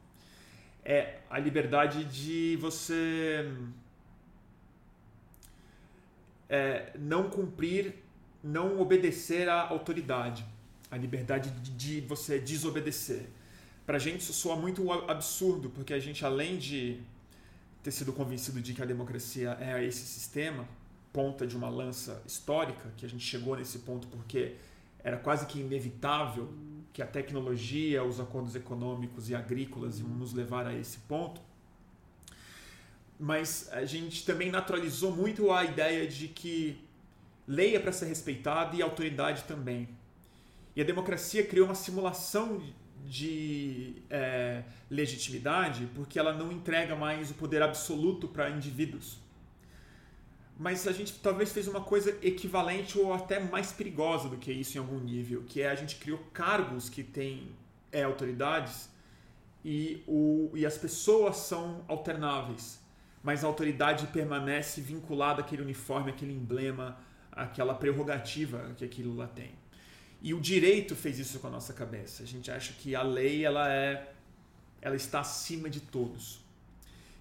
[0.83, 3.51] é a liberdade de você
[6.49, 7.95] é, não cumprir,
[8.43, 10.45] não obedecer à autoridade.
[10.89, 13.29] A liberdade de, de você desobedecer.
[13.85, 16.99] Para a gente isso soa muito absurdo, porque a gente, além de
[17.81, 20.67] ter sido convencido de que a democracia é esse sistema,
[21.11, 24.55] ponta de uma lança histórica, que a gente chegou nesse ponto porque
[25.03, 26.53] era quase que inevitável
[26.93, 31.41] que a tecnologia, os acordos econômicos e agrícolas iam nos levar a esse ponto.
[33.19, 36.81] Mas a gente também naturalizou muito a ideia de que
[37.47, 39.87] lei é para ser respeitada e autoridade também.
[40.75, 42.61] E a democracia criou uma simulação
[43.05, 49.19] de é, legitimidade porque ela não entrega mais o poder absoluto para indivíduos
[50.61, 54.77] mas a gente talvez fez uma coisa equivalente ou até mais perigosa do que isso
[54.77, 57.49] em algum nível, que é a gente criou cargos que têm
[57.91, 58.87] é, autoridades
[59.65, 62.79] e, o, e as pessoas são alternáveis,
[63.23, 66.95] mas a autoridade permanece vinculada àquele uniforme, àquele emblema,
[67.31, 69.55] àquela prerrogativa que aquilo lá tem.
[70.21, 72.21] E o direito fez isso com a nossa cabeça.
[72.21, 74.13] A gente acha que a lei ela é
[74.79, 76.39] ela está acima de todos.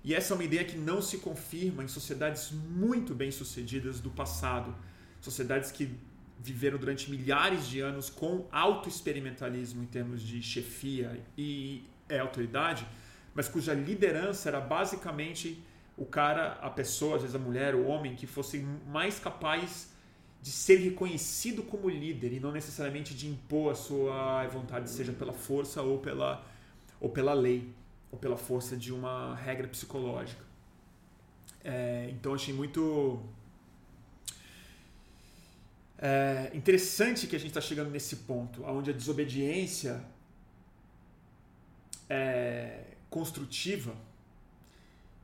[0.03, 4.11] E essa é uma ideia que não se confirma em sociedades muito bem sucedidas do
[4.11, 4.75] passado,
[5.21, 5.91] sociedades que
[6.39, 12.87] viveram durante milhares de anos com auto-experimentalismo em termos de chefia e é, autoridade,
[13.35, 15.63] mas cuja liderança era basicamente
[15.97, 19.93] o cara, a pessoa, às vezes a mulher, o homem, que fosse mais capaz
[20.41, 25.35] de ser reconhecido como líder e não necessariamente de impor a sua vontade, seja pela
[25.35, 26.43] força ou pela,
[26.99, 27.71] ou pela lei,
[28.11, 30.45] ou pela força de uma regra psicológica.
[31.63, 33.23] É, então achei muito
[36.03, 40.03] é interessante que a gente está chegando nesse ponto, onde a desobediência
[42.09, 43.95] é construtiva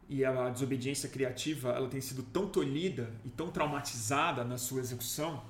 [0.07, 5.43] e a desobediência criativa ela tem sido tão tolhida e tão traumatizada na sua execução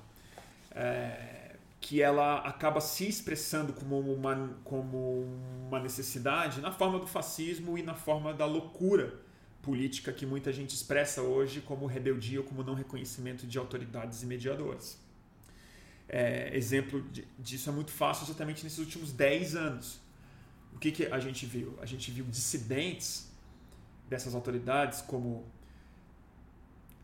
[0.71, 1.36] é,
[1.79, 5.25] que ela acaba se expressando como uma, como
[5.67, 9.19] uma necessidade na forma do fascismo e na forma da loucura
[9.61, 14.25] política que muita gente expressa hoje como rebeldia ou como não reconhecimento de autoridades e
[14.25, 15.07] mediadores
[16.09, 17.03] é, exemplo
[17.37, 19.99] disso é muito fácil exatamente nesses últimos 10 anos.
[20.73, 21.77] O que, que a gente viu?
[21.81, 23.29] A gente viu dissidentes
[24.07, 25.45] dessas autoridades como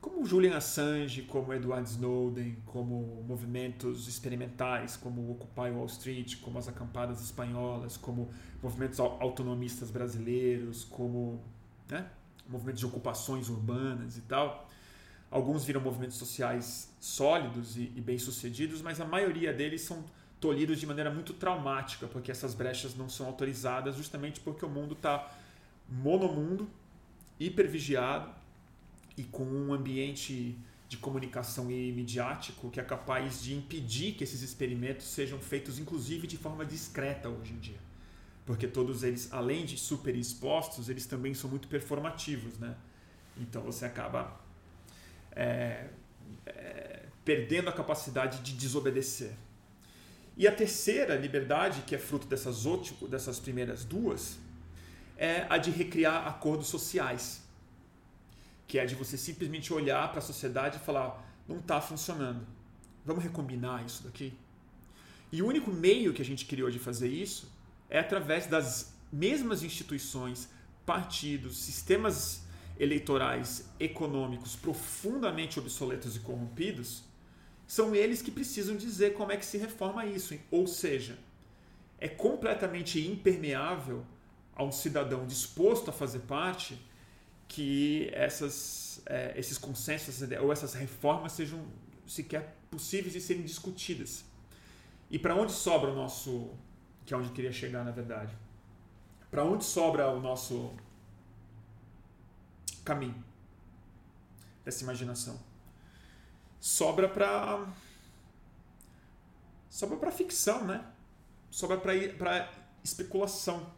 [0.04, 6.68] como Julian Assange, como Edward Snowden, como movimentos experimentais, como Occupy Wall Street, como as
[6.68, 8.30] acampadas espanholas, como
[8.62, 11.42] movimentos autonomistas brasileiros, como
[11.90, 12.06] né,
[12.50, 14.68] movimentos de ocupações urbanas e tal,
[15.32, 20.06] Alguns viram movimentos sociais sólidos e, e bem-sucedidos, mas a maioria deles são
[20.40, 24.94] tolhidos de maneira muito traumática, porque essas brechas não são autorizadas justamente porque o mundo
[24.94, 25.32] está
[25.90, 26.70] monomundo,
[27.40, 28.43] hipervigiado
[29.18, 34.42] e com um ambiente de comunicação e midiático que é capaz de impedir que esses
[34.42, 37.80] experimentos sejam feitos, inclusive de forma discreta hoje em dia.
[38.46, 42.76] Porque todos eles, além de super expostos, eles também são muito performativos, né?
[43.38, 44.40] Então você acaba
[45.32, 45.88] é,
[46.46, 49.32] é, perdendo a capacidade de desobedecer.
[50.36, 52.64] E a terceira liberdade, que é fruto dessas,
[53.10, 54.40] dessas primeiras duas,
[55.18, 57.43] é a de recriar acordos sociais.
[58.68, 62.46] Que é de você simplesmente olhar para a sociedade e falar: não está funcionando.
[63.06, 64.34] Vamos recombinar isso daqui?
[65.32, 67.52] E o único meio que a gente criou de fazer isso
[67.90, 70.50] é através das mesmas instituições,
[70.86, 72.44] partidos, sistemas
[72.80, 77.04] eleitorais econômicos profundamente obsoletos e corrompidos,
[77.68, 80.38] são eles que precisam dizer como é que se reforma isso.
[80.52, 81.18] Ou seja,
[82.00, 84.06] é completamente impermeável
[84.56, 86.78] a um cidadão disposto a fazer parte
[87.54, 91.64] que essas, é, esses consensos ou essas reformas sejam
[92.08, 94.26] sequer possíveis de serem discutidas.
[95.08, 96.50] E para onde sobra o nosso.
[97.06, 98.36] que é onde eu queria chegar, na verdade.
[99.30, 100.74] Para onde sobra o nosso
[102.84, 103.24] caminho
[104.66, 105.40] dessa imaginação.
[106.60, 107.68] Sobra para
[109.70, 110.84] sobra para ficção, né?
[111.52, 112.52] Sobra para
[112.84, 113.72] especulação.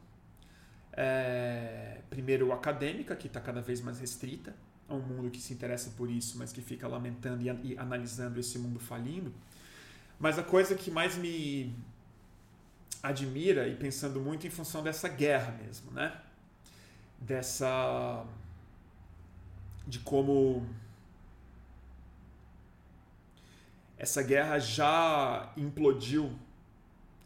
[0.93, 4.55] É, primeiro, acadêmica, que está cada vez mais restrita
[4.87, 8.39] a um mundo que se interessa por isso, mas que fica lamentando e, e analisando
[8.39, 9.33] esse mundo falindo.
[10.17, 11.75] Mas a coisa que mais me
[13.03, 16.17] admira, e pensando muito em função dessa guerra mesmo, né?
[17.19, 18.25] Dessa
[19.85, 20.65] de como
[23.97, 26.33] essa guerra já implodiu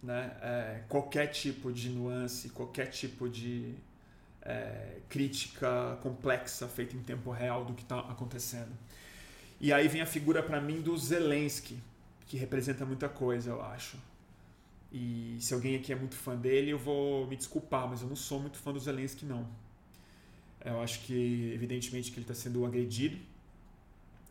[0.02, 0.32] né?
[0.42, 3.76] É, qualquer tipo de nuance, qualquer tipo de
[4.50, 8.72] é, crítica complexa feita em tempo real do que está acontecendo.
[9.62, 11.78] E aí vem a figura para mim do Zelensky,
[12.26, 13.98] que representa muita coisa, eu acho.
[14.92, 18.16] E se alguém aqui é muito fã dele, eu vou me desculpar, mas eu não
[18.16, 19.48] sou muito fã do Zelensky, não.
[20.66, 23.18] Eu acho que, evidentemente, que ele está sendo agredido.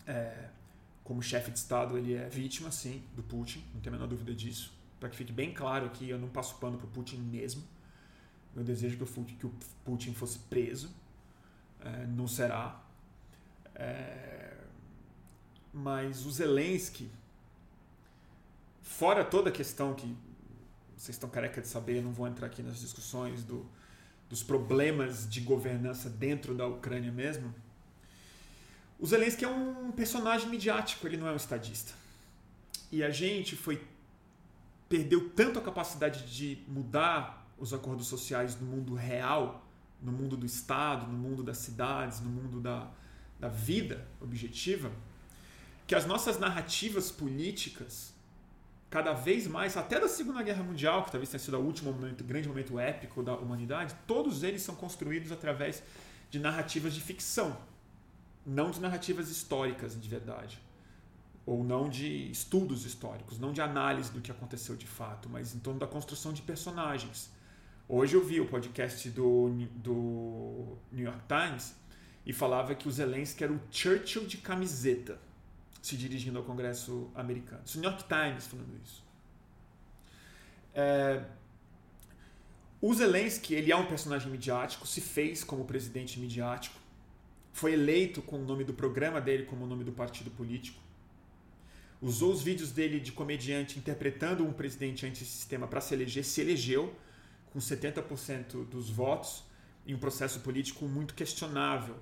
[0.04, 0.48] É,
[1.04, 4.34] como chefe de Estado, ele é vítima, sim, do Putin, não tem a menor dúvida
[4.34, 4.72] disso.
[4.98, 7.62] Para que fique bem claro aqui, eu não passo pano para o Putin mesmo.
[8.56, 9.52] Eu desejo que o
[9.84, 10.90] Putin fosse preso.
[11.80, 12.80] É, não será.
[13.74, 14.56] É,
[15.72, 17.10] mas o Zelensky,
[18.82, 20.16] fora toda a questão que
[20.96, 23.64] vocês estão careca de saber, não vou entrar aqui nas discussões do,
[24.28, 27.54] dos problemas de governança dentro da Ucrânia mesmo,
[28.98, 31.92] o Zelensky é um personagem midiático, ele não é um estadista.
[32.90, 33.80] E a gente foi
[34.88, 39.66] perdeu tanto a capacidade de mudar os acordos sociais no mundo real,
[40.00, 42.90] no mundo do Estado, no mundo das cidades, no mundo da,
[43.38, 44.90] da vida objetiva,
[45.86, 48.14] que as nossas narrativas políticas
[48.90, 52.24] cada vez mais, até da Segunda Guerra Mundial, que talvez tenha sido o último momento,
[52.24, 55.82] grande momento épico da humanidade, todos eles são construídos através
[56.30, 57.56] de narrativas de ficção,
[58.46, 60.58] não de narrativas históricas de verdade,
[61.44, 65.58] ou não de estudos históricos, não de análise do que aconteceu de fato, mas em
[65.58, 67.30] torno da construção de personagens.
[67.90, 71.74] Hoje eu vi o podcast do, do New York Times
[72.26, 75.18] e falava que o Zelensky era o Churchill de camiseta,
[75.80, 77.62] se dirigindo ao Congresso americano.
[77.74, 79.02] O New York Times falando isso.
[80.74, 81.24] É,
[82.78, 86.78] o Zelensky, ele é um personagem midiático, se fez como presidente midiático,
[87.54, 90.78] foi eleito com o nome do programa dele como o nome do partido político,
[92.02, 96.94] usou os vídeos dele de comediante interpretando um presidente antissistema para se eleger, se elegeu
[97.58, 99.42] com 70% dos votos
[99.84, 101.96] em um processo político muito questionável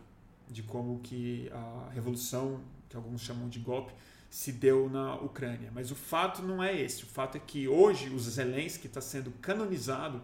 [0.48, 3.92] de como que a revolução, que alguns chamam de golpe,
[4.28, 5.70] se deu na Ucrânia.
[5.72, 7.04] Mas o fato não é esse.
[7.04, 10.20] O fato é que hoje o Zelensky está sendo canonizado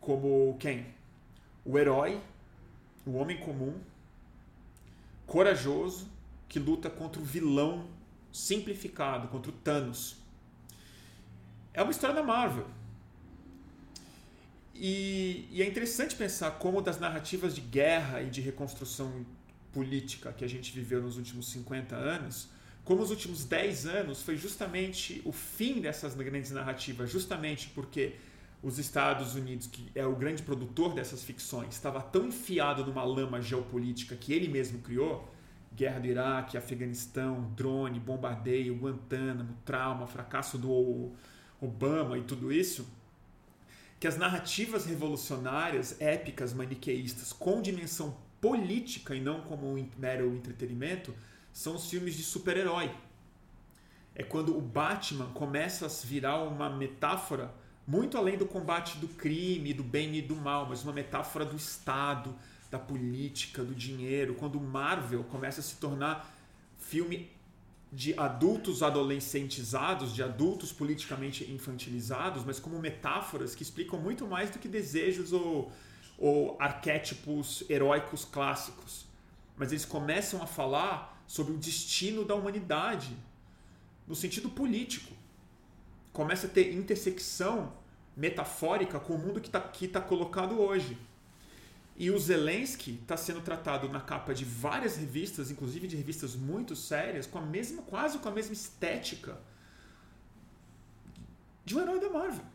[0.00, 0.86] como quem?
[1.62, 2.18] O herói,
[3.06, 3.78] o homem comum,
[5.26, 6.08] corajoso,
[6.48, 7.86] que luta contra o vilão
[8.32, 10.16] simplificado, contra o Thanos.
[11.74, 12.79] É uma história da Marvel.
[14.82, 19.26] E, e, é interessante pensar como das narrativas de guerra e de reconstrução
[19.70, 22.48] política que a gente viveu nos últimos 50 anos,
[22.82, 28.14] como os últimos 10 anos foi justamente o fim dessas grandes narrativas, justamente porque
[28.62, 33.38] os Estados Unidos, que é o grande produtor dessas ficções, estava tão enfiado numa lama
[33.42, 35.30] geopolítica que ele mesmo criou
[35.74, 41.12] guerra do Iraque, Afeganistão, drone, bombardeio, Guantánamo, trauma, fracasso do
[41.60, 42.98] Obama e tudo isso
[44.00, 51.14] que as narrativas revolucionárias, épicas, maniqueístas, com dimensão política e não como um mero entretenimento,
[51.52, 52.90] são os filmes de super-herói.
[54.14, 57.52] É quando o Batman começa a virar uma metáfora
[57.86, 61.56] muito além do combate do crime, do bem e do mal, mas uma metáfora do
[61.56, 62.34] Estado,
[62.70, 64.34] da política, do dinheiro.
[64.34, 66.34] Quando o Marvel começa a se tornar
[66.78, 67.30] filme
[67.92, 74.58] de adultos adolescentizados, de adultos politicamente infantilizados, mas como metáforas que explicam muito mais do
[74.58, 75.72] que desejos ou,
[76.16, 79.06] ou arquétipos heróicos clássicos.
[79.56, 83.16] Mas eles começam a falar sobre o destino da humanidade
[84.06, 85.12] no sentido político.
[86.12, 87.72] Começa a ter intersecção
[88.16, 90.96] metafórica com o mundo que está tá colocado hoje.
[92.00, 96.74] E o Zelensky está sendo tratado na capa de várias revistas, inclusive de revistas muito
[96.74, 99.38] sérias, com a mesma, quase com a mesma estética
[101.62, 102.46] de um herói da Marvel.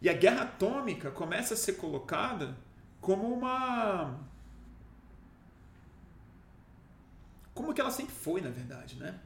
[0.00, 2.56] E a guerra atômica começa a ser colocada
[3.00, 4.20] como uma.
[7.52, 9.18] Como que ela sempre foi, na verdade, né?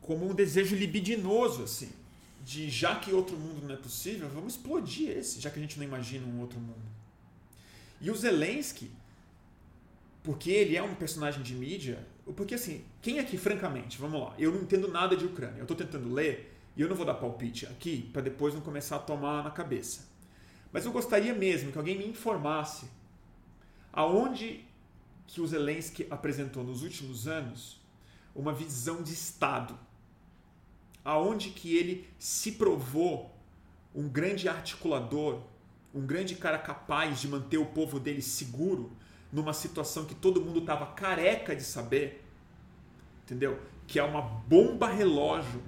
[0.00, 1.92] Como um desejo libidinoso, assim
[2.48, 5.76] de já que outro mundo não é possível, vamos explodir esse, já que a gente
[5.76, 6.88] não imagina um outro mundo.
[8.00, 8.90] E o Zelensky,
[10.22, 12.02] porque ele é um personagem de mídia,
[12.34, 15.76] porque assim, quem aqui, francamente, vamos lá, eu não entendo nada de Ucrânia, eu estou
[15.76, 19.44] tentando ler e eu não vou dar palpite aqui para depois não começar a tomar
[19.44, 20.08] na cabeça.
[20.72, 22.86] Mas eu gostaria mesmo que alguém me informasse
[23.92, 24.64] aonde
[25.26, 27.78] que o Zelensky apresentou nos últimos anos
[28.34, 29.78] uma visão de Estado
[31.08, 33.34] aonde que ele se provou
[33.94, 35.40] um grande articulador,
[35.94, 38.92] um grande cara capaz de manter o povo dele seguro
[39.32, 42.22] numa situação que todo mundo estava careca de saber,
[43.24, 43.58] entendeu?
[43.86, 45.62] Que é uma bomba relógio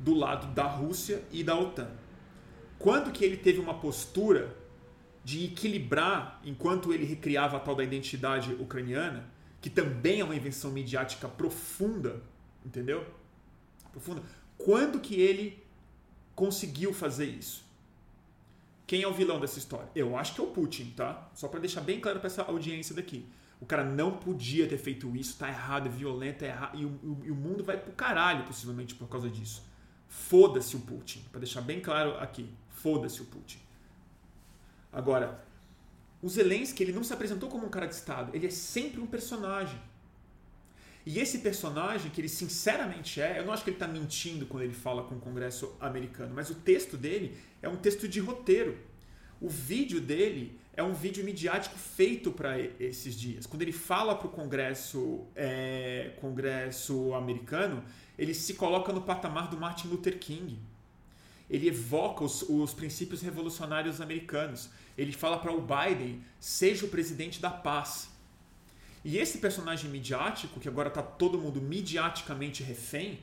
[0.00, 1.90] do lado da Rússia e da OTAN.
[2.78, 4.56] Quando que ele teve uma postura
[5.22, 9.28] de equilibrar, enquanto ele recriava a tal da identidade ucraniana,
[9.60, 12.22] que também é uma invenção midiática profunda,
[12.64, 13.06] entendeu?
[13.92, 14.22] Profunda.
[14.64, 15.62] Quando que ele
[16.34, 17.64] conseguiu fazer isso?
[18.86, 19.88] Quem é o vilão dessa história?
[19.94, 21.30] Eu acho que é o Putin, tá?
[21.34, 23.24] Só para deixar bem claro para essa audiência daqui.
[23.60, 26.78] O cara não podia ter feito isso, tá errado, é violento, é errado.
[26.78, 29.62] E o, e o mundo vai pro caralho, possivelmente, por causa disso.
[30.08, 31.24] Foda-se o Putin.
[31.30, 32.48] Para deixar bem claro aqui.
[32.70, 33.58] Foda-se o Putin.
[34.92, 35.44] Agora,
[36.20, 38.34] o Zelensky, ele não se apresentou como um cara de Estado.
[38.34, 39.78] Ele é sempre um personagem.
[41.06, 44.64] E esse personagem, que ele sinceramente é, eu não acho que ele está mentindo quando
[44.64, 48.76] ele fala com o Congresso americano, mas o texto dele é um texto de roteiro.
[49.40, 53.46] O vídeo dele é um vídeo midiático feito para esses dias.
[53.46, 57.82] Quando ele fala para o Congresso, é, Congresso americano,
[58.18, 60.58] ele se coloca no patamar do Martin Luther King.
[61.48, 64.70] Ele evoca os, os princípios revolucionários americanos.
[64.96, 68.09] Ele fala para o Biden: seja o presidente da paz.
[69.04, 73.18] E esse personagem midiático, que agora está todo mundo midiaticamente refém,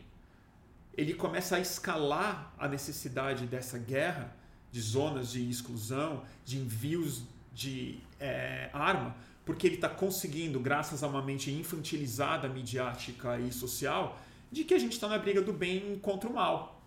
[0.96, 4.36] ele começa a escalar a necessidade dessa guerra,
[4.72, 7.24] de zonas de exclusão, de envios
[7.54, 9.16] de é, arma,
[9.46, 14.20] porque ele está conseguindo, graças a uma mente infantilizada, midiática e social,
[14.52, 16.82] de que a gente está na briga do bem contra o mal.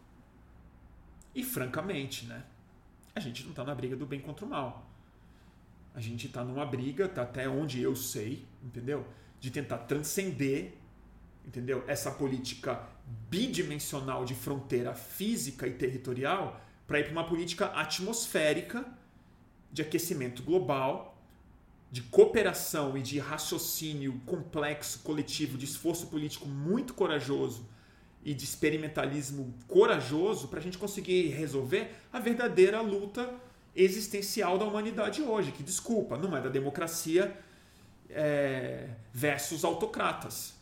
[1.35, 2.43] E francamente, né?
[3.15, 4.90] A gente não está na briga do bem contra o mal.
[5.95, 9.07] A gente está numa briga, tá até onde eu sei, entendeu?
[9.41, 10.75] De tentar transcender,
[11.45, 11.85] entendeu?
[11.87, 12.89] Essa política
[13.29, 18.87] bidimensional de fronteira física e territorial para ir para uma política atmosférica
[19.73, 21.17] de aquecimento global,
[21.91, 27.69] de cooperação e de raciocínio complexo, coletivo, de esforço político muito corajoso
[28.25, 33.35] e de experimentalismo corajoso para a gente conseguir resolver a verdadeira luta
[33.75, 37.37] existencial da humanidade hoje, que, desculpa, não é da democracia
[38.09, 40.55] é, versus autocratas.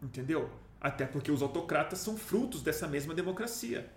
[0.00, 0.50] Entendeu?
[0.80, 3.90] Até porque os autocratas são frutos dessa mesma democracia.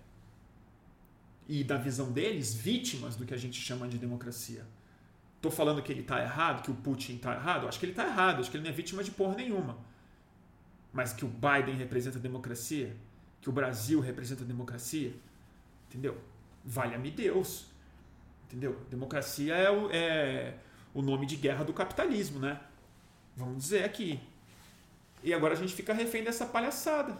[1.47, 4.65] E, da visão deles, vítimas do que a gente chama de democracia.
[5.41, 7.67] Tô falando que ele está errado, que o Putin está errado?
[7.67, 9.77] Acho que ele está errado, acho que ele não é vítima de porra nenhuma.
[10.91, 12.95] Mas que o Biden representa a democracia,
[13.41, 15.13] que o Brasil representa a democracia,
[15.87, 16.19] entendeu?
[16.63, 17.67] Valha-me Deus.
[18.55, 18.79] Entendeu?
[18.89, 20.53] Democracia é o, é
[20.93, 22.61] o nome de guerra do capitalismo, né?
[23.35, 24.17] Vamos dizer aqui.
[25.21, 27.17] E agora a gente fica refém dessa palhaçada.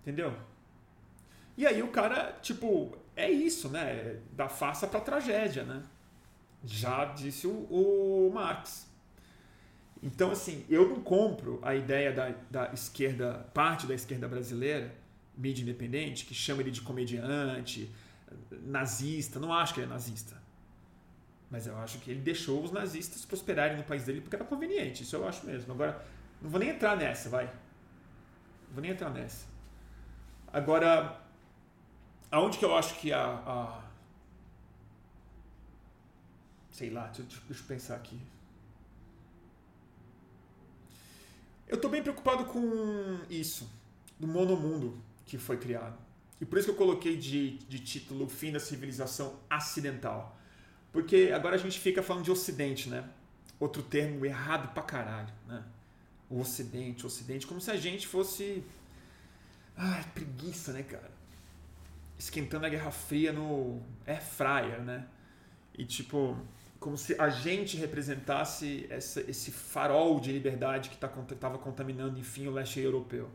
[0.00, 0.34] Entendeu?
[1.54, 4.18] E aí o cara, tipo, é isso, né?
[4.32, 5.82] Da farsa pra tragédia, né?
[6.64, 8.86] Já disse o, o Marx.
[10.02, 14.94] Então, assim, eu não compro a ideia da, da esquerda, parte da esquerda brasileira,
[15.36, 17.90] mídia independente, que chama ele de comediante,
[18.50, 19.38] nazista.
[19.38, 20.36] Não acho que ele é nazista.
[21.50, 25.02] Mas eu acho que ele deixou os nazistas prosperarem no país dele porque era conveniente.
[25.02, 25.72] Isso eu acho mesmo.
[25.72, 26.04] Agora,
[26.42, 27.46] não vou nem entrar nessa, vai.
[27.46, 29.46] Não vou nem entrar nessa.
[30.52, 31.20] Agora,
[32.30, 33.24] aonde que eu acho que a.
[33.24, 33.84] a
[36.70, 38.20] sei lá, deixa, deixa eu pensar aqui.
[41.68, 43.68] Eu estou bem preocupado com isso,
[44.20, 46.05] do monomundo que foi criado.
[46.40, 50.38] E por isso que eu coloquei de, de título Fim da Civilização Acidental.
[50.92, 53.08] Porque agora a gente fica falando de Ocidente, né?
[53.58, 55.64] Outro termo errado pra caralho, né?
[56.28, 58.62] O Ocidente, o Ocidente, como se a gente fosse.
[59.76, 61.10] Ai, preguiça, né, cara?
[62.18, 65.06] Esquentando a Guerra Fria no Air Fryer, né?
[65.76, 66.36] E tipo,
[66.78, 72.52] como se a gente representasse essa, esse farol de liberdade que tá, contaminando, enfim, o
[72.52, 73.30] leste europeu.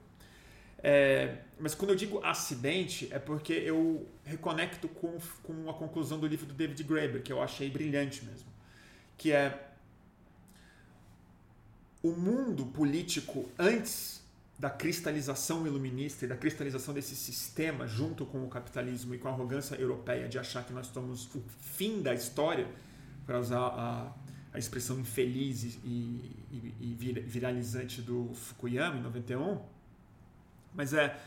[0.83, 6.25] É, mas quando eu digo acidente, é porque eu reconecto com, com a conclusão do
[6.25, 8.49] livro do David Graeber, que eu achei brilhante mesmo.
[9.17, 9.69] Que é
[12.01, 14.21] o mundo político antes
[14.57, 19.31] da cristalização iluminista e da cristalização desse sistema junto com o capitalismo e com a
[19.31, 22.67] arrogância europeia de achar que nós estamos o fim da história,
[23.25, 24.13] para usar a,
[24.53, 29.59] a expressão infeliz e, e, e viralizante do Fukuyama em 91,
[30.73, 31.19] mas é.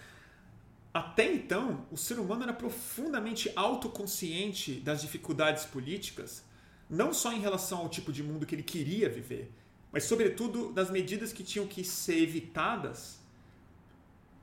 [0.92, 6.44] Até então, o ser humano era profundamente autoconsciente das dificuldades políticas,
[6.88, 9.50] não só em relação ao tipo de mundo que ele queria viver,
[9.90, 13.18] mas, sobretudo, das medidas que tinham que ser evitadas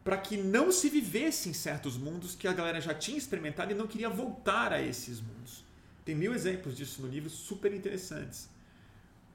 [0.04, 3.76] para que não se vivesse em certos mundos que a galera já tinha experimentado e
[3.76, 5.64] não queria voltar a esses mundos.
[6.04, 8.49] Tem mil exemplos disso no livro, super interessantes.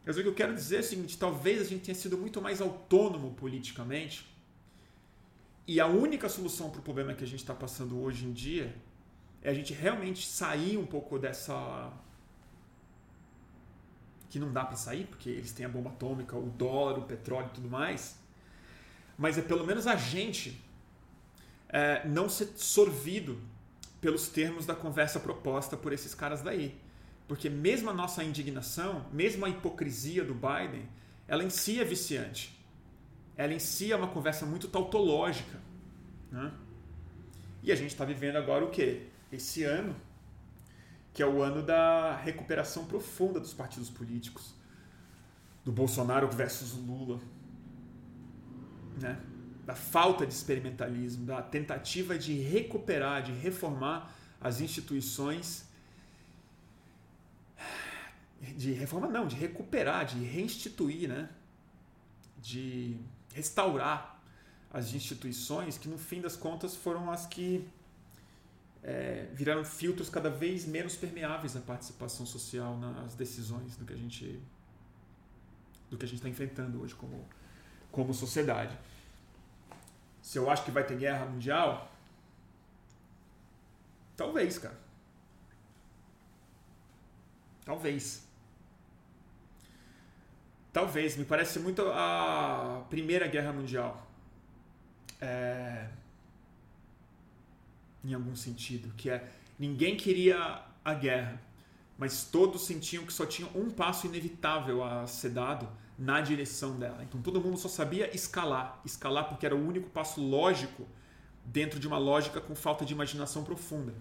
[0.05, 2.41] Mas o que eu quero dizer é o seguinte: talvez a gente tenha sido muito
[2.43, 4.27] mais autônomo politicamente
[5.67, 8.75] e a única solução para o problema que a gente está passando hoje em dia
[9.43, 11.93] é a gente realmente sair um pouco dessa.
[14.29, 17.49] que não dá para sair, porque eles têm a bomba atômica, o dólar, o petróleo
[17.49, 18.17] e tudo mais.
[19.19, 20.63] Mas é pelo menos a gente
[21.69, 23.41] é, não ser sorvido
[24.01, 26.79] pelos termos da conversa proposta por esses caras daí.
[27.27, 30.89] Porque mesmo a nossa indignação, mesmo a hipocrisia do Biden,
[31.27, 32.56] ela em si é viciante
[33.37, 35.61] ela em si é uma conversa muito tautológica.
[36.31, 36.53] Né?
[37.63, 39.09] E a gente está vivendo agora o quê?
[39.31, 39.95] Esse ano,
[41.13, 44.55] que é o ano da recuperação profunda dos partidos políticos.
[45.65, 47.21] Do Bolsonaro versus Lula.
[49.01, 49.21] Né?
[49.67, 55.69] Da falta de experimentalismo, da tentativa de recuperar, de reformar as instituições.
[58.57, 61.29] De reforma, não, de recuperar, de reinstituir, né?
[62.39, 62.97] de
[63.37, 64.19] restaurar
[64.73, 67.69] as instituições que, no fim das contas, foram as que
[68.83, 73.97] é, viraram filtros cada vez menos permeáveis à participação social nas decisões do que a
[73.97, 74.41] gente
[75.91, 77.25] do que a gente está enfrentando hoje como,
[77.93, 78.77] como sociedade.
[80.21, 81.89] Se eu acho que vai ter guerra mundial,
[84.17, 84.77] talvez, cara.
[87.65, 88.26] Talvez.
[90.77, 94.07] Talvez, me parece muito a Primeira Guerra Mundial.
[95.19, 95.89] É...
[98.05, 99.27] Em algum sentido, que é
[99.59, 101.41] ninguém queria a guerra,
[101.97, 105.67] mas todos sentiam que só tinha um passo inevitável a ser dado
[105.99, 107.03] na direção dela.
[107.03, 110.87] Então todo mundo só sabia escalar, escalar porque era o único passo lógico
[111.43, 113.95] dentro de uma lógica com falta de imaginação profunda.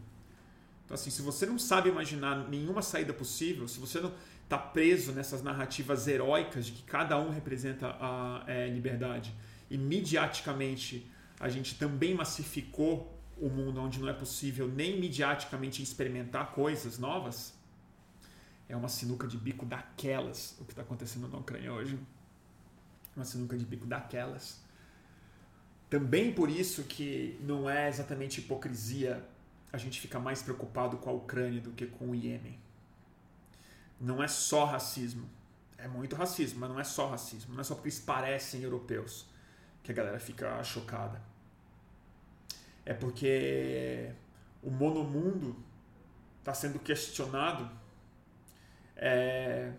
[0.83, 4.11] Então assim, se você não sabe imaginar nenhuma saída possível, se você não
[4.45, 9.33] está preso nessas narrativas heróicas de que cada um representa a é, liberdade
[9.69, 16.51] e midiaticamente a gente também massificou o mundo onde não é possível nem midiaticamente experimentar
[16.51, 17.53] coisas novas,
[18.69, 21.99] é uma sinuca de bico daquelas o que está acontecendo na Ucrânia hoje.
[23.15, 24.59] Uma sinuca de bico daquelas.
[25.89, 29.23] Também por isso que não é exatamente hipocrisia
[29.71, 32.57] a gente ficar mais preocupado com a Ucrânia do que com o Iêmen.
[33.99, 35.29] Não é só racismo.
[35.77, 37.53] É muito racismo, mas não é só racismo.
[37.53, 39.25] Não é só porque eles parecem europeus
[39.83, 41.21] que a galera fica chocada.
[42.85, 44.11] É porque
[44.61, 45.55] o monomundo
[46.39, 47.69] está sendo questionado
[48.95, 49.73] é,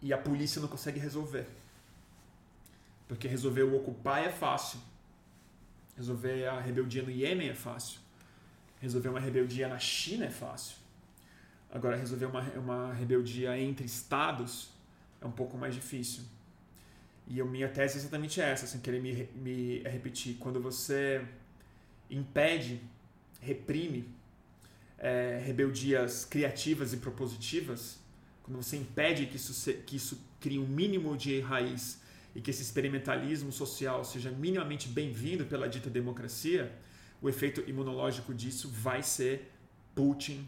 [0.00, 1.46] e a polícia não consegue resolver.
[3.08, 4.80] Porque resolver o ocupar é fácil.
[5.96, 8.00] Resolver a rebeldia no Iêmen é fácil.
[8.80, 10.76] Resolver uma rebeldia na China é fácil.
[11.72, 14.68] Agora, resolver uma, uma rebeldia entre estados
[15.22, 16.22] é um pouco mais difícil.
[17.26, 20.36] E a minha tese é exatamente essa, sem querer me, me repetir.
[20.38, 21.24] Quando você
[22.10, 22.78] impede,
[23.40, 24.06] reprime
[24.98, 27.98] é, rebeldias criativas e propositivas,
[28.42, 32.02] quando você impede que isso, que isso crie um mínimo de raiz
[32.34, 36.70] e que esse experimentalismo social seja minimamente bem-vindo pela dita democracia,
[37.22, 39.50] o efeito imunológico disso vai ser
[39.94, 40.46] Putin,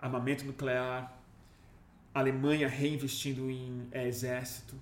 [0.00, 1.16] armamento nuclear,
[2.12, 4.74] Alemanha reinvestindo em é, exército,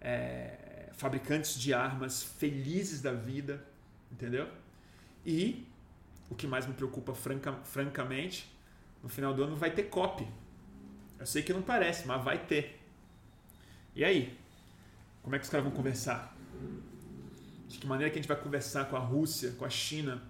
[0.00, 3.64] é, fabricantes de armas felizes da vida,
[4.10, 4.48] entendeu?
[5.24, 5.66] E
[6.28, 8.52] o que mais me preocupa franca, francamente,
[9.02, 10.26] no final do ano vai ter COP.
[11.18, 12.80] Eu sei que não parece, mas vai ter.
[13.94, 14.36] E aí?
[15.22, 16.36] Como é que os caras vão conversar?
[17.68, 20.22] De que maneira que a gente vai conversar com a Rússia, com a China,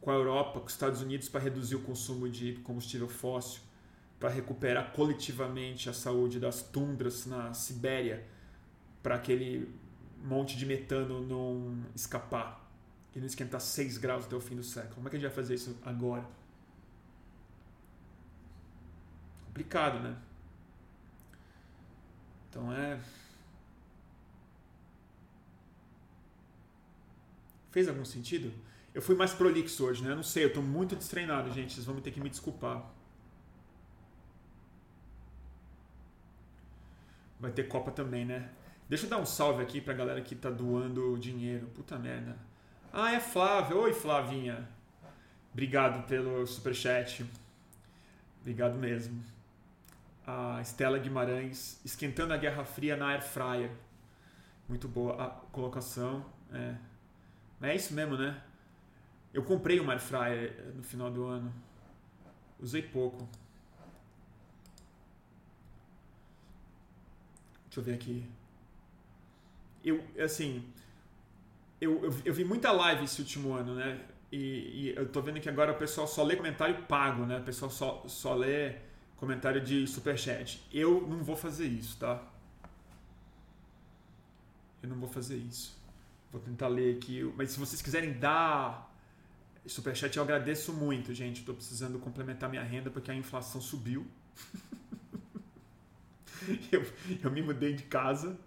[0.00, 3.60] com a Europa, com os Estados Unidos para reduzir o consumo de combustível fóssil,
[4.18, 8.24] para recuperar coletivamente a saúde das tundras na Sibéria,
[9.02, 9.68] para aquele
[10.22, 12.70] monte de metano não escapar
[13.14, 14.96] e não esquentar 6 graus até o fim do século.
[14.96, 16.24] Como é que a gente vai fazer isso agora?
[19.60, 20.16] complicado, né?
[22.48, 22.98] Então é.
[27.70, 28.52] Fez algum sentido?
[28.94, 30.10] Eu fui mais prolixo hoje, né?
[30.12, 31.74] Eu não sei, eu tô muito destreinado, gente.
[31.74, 32.90] Vocês vão ter que me desculpar.
[37.38, 38.50] Vai ter Copa também, né?
[38.88, 41.66] Deixa eu dar um salve aqui pra galera que tá doando dinheiro.
[41.68, 42.36] Puta merda.
[42.92, 43.76] Ah, é Flávia.
[43.76, 44.68] Oi, Flavinha.
[45.52, 47.24] Obrigado pelo superchat.
[48.40, 49.22] Obrigado mesmo
[50.30, 53.70] a Estela Guimarães, esquentando a Guerra Fria na Air Fryer.
[54.68, 56.24] Muito boa a colocação.
[56.52, 56.74] É.
[57.62, 58.40] é isso mesmo, né?
[59.32, 61.52] Eu comprei uma Air Fryer no final do ano.
[62.58, 63.28] Usei pouco.
[67.66, 68.28] Deixa eu ver aqui.
[69.84, 70.68] Eu, assim,
[71.80, 74.04] eu, eu, eu vi muita live esse último ano, né?
[74.32, 77.38] E, e, eu tô vendo que agora o pessoal só lê comentário pago, né?
[77.38, 78.76] O pessoal só, só lê
[79.16, 80.60] comentário de superchat.
[80.72, 82.22] Eu não vou fazer isso, tá?
[84.82, 85.78] Eu não vou fazer isso.
[86.32, 87.22] Vou tentar ler aqui.
[87.36, 88.89] Mas se vocês quiserem dar
[89.66, 91.40] superchat, eu agradeço muito, gente.
[91.40, 94.06] Estou precisando complementar minha renda porque a inflação subiu.
[96.72, 96.84] eu,
[97.22, 98.38] eu me mudei de casa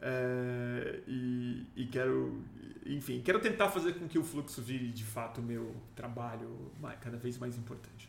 [0.00, 2.42] é, e, e, quero,
[2.84, 6.70] enfim, quero tentar fazer com que o fluxo vire de fato o meu trabalho
[7.00, 8.08] cada vez mais importante.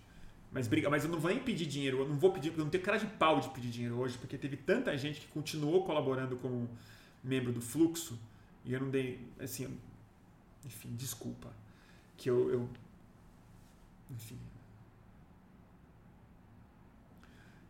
[0.52, 2.70] Mas, briga, mas eu não vou nem pedir dinheiro, eu não vou pedir, eu não
[2.70, 6.38] tenho cara de pau de pedir dinheiro hoje, porque teve tanta gente que continuou colaborando
[6.38, 6.70] como
[7.24, 8.18] membro do fluxo
[8.64, 9.68] e eu não dei, assim,
[10.66, 11.52] enfim, desculpa.
[12.18, 12.70] Que eu, eu
[14.12, 14.38] enfim.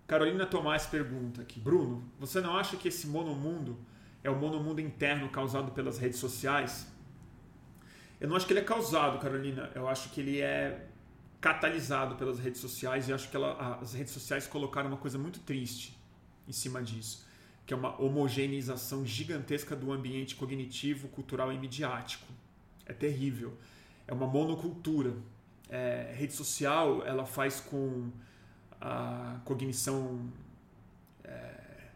[0.08, 3.78] Carolina Tomás pergunta aqui, Bruno, você não acha que esse monomundo
[4.24, 6.88] é o monomundo interno causado pelas redes sociais?
[8.20, 9.70] Eu não acho que ele é causado, Carolina.
[9.76, 10.88] Eu acho que ele é
[11.39, 15.39] catalisado pelas redes sociais e acho que ela, as redes sociais colocaram uma coisa muito
[15.41, 15.95] triste
[16.48, 17.28] em cima disso,
[17.66, 22.26] que é uma homogeneização gigantesca do ambiente cognitivo, cultural e midiático.
[22.86, 23.58] É terrível.
[24.08, 25.14] É uma monocultura.
[25.70, 28.10] É, rede social ela faz com
[28.80, 30.32] a cognição
[31.24, 31.89] é,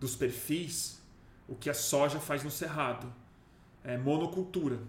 [0.00, 1.02] dos perfis
[1.48, 3.12] o que a soja faz no cerrado.
[3.84, 4.80] É monocultura,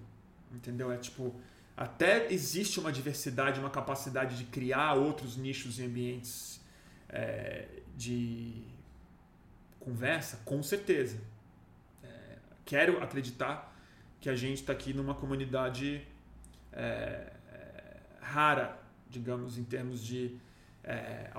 [0.52, 0.91] entendeu?
[0.91, 1.36] É tipo
[1.78, 6.60] até existe uma diversidade, uma capacidade de criar outros nichos e ambientes
[7.08, 8.64] é, de
[9.80, 11.22] conversa, com certeza.
[12.04, 13.76] É, quero acreditar
[14.20, 16.02] que a gente está aqui numa comunidade
[16.78, 20.38] é, é, rara, digamos, em termos de,
[20.84, 21.32] é,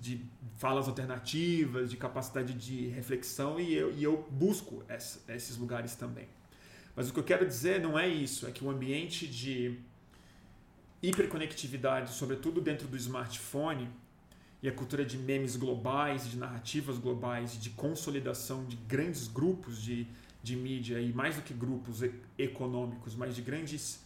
[0.00, 0.20] de
[0.56, 6.26] falas alternativas, de capacidade de reflexão, e eu, e eu busco essa, esses lugares também.
[6.96, 9.78] Mas o que eu quero dizer não é isso, é que o ambiente de
[11.00, 13.88] hiperconectividade, sobretudo dentro do smartphone,
[14.60, 20.06] e a cultura de memes globais, de narrativas globais, de consolidação de grandes grupos de,
[20.42, 22.00] de mídia, e mais do que grupos
[22.38, 24.03] econômicos, mas de grandes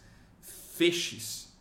[0.79, 1.53] feixes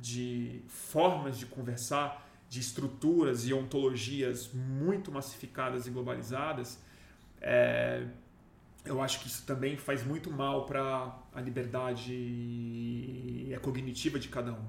[0.00, 6.78] de formas de conversar, de estruturas e ontologias muito massificadas e globalizadas,
[7.40, 8.06] é,
[8.84, 12.14] eu acho que isso também faz muito mal para a liberdade
[13.60, 14.64] cognitiva de cada um.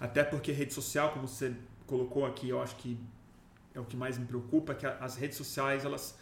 [0.00, 1.54] Até porque rede social, como você
[1.86, 2.98] colocou aqui, eu acho que
[3.72, 6.18] é o que mais me preocupa, é que as redes sociais elas,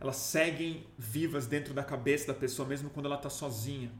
[0.00, 3.90] elas seguem vivas dentro da cabeça da pessoa mesmo quando ela está sozinha,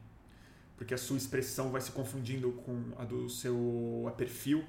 [0.76, 4.64] porque a sua expressão vai se confundindo com a do seu perfil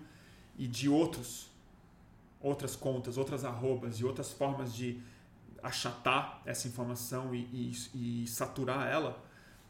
[0.57, 1.49] e de outros,
[2.41, 4.99] outras contas, outras arrobas e outras formas de
[5.61, 9.23] achatar essa informação e, e, e, saturar ela,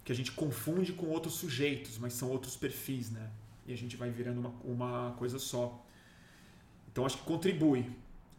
[0.04, 3.30] que a gente confunde com outros sujeitos, mas são outros perfis, né?
[3.66, 5.84] E a gente vai virando uma, uma coisa só.
[6.92, 7.90] Então acho que contribui,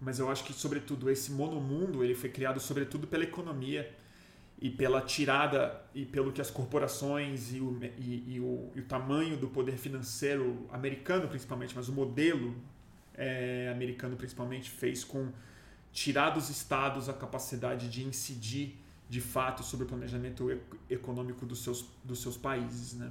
[0.01, 3.92] mas eu acho que sobretudo esse monomundo ele foi criado sobretudo pela economia
[4.61, 8.84] e pela tirada e pelo que as corporações e o, e, e o, e o
[8.84, 12.56] tamanho do poder financeiro americano principalmente, mas o modelo
[13.14, 15.32] é, americano principalmente fez com
[15.92, 18.76] tirar dos estados a capacidade de incidir
[19.09, 20.50] de fato sobre o planejamento
[20.90, 23.11] econômico dos seus, dos seus países, né?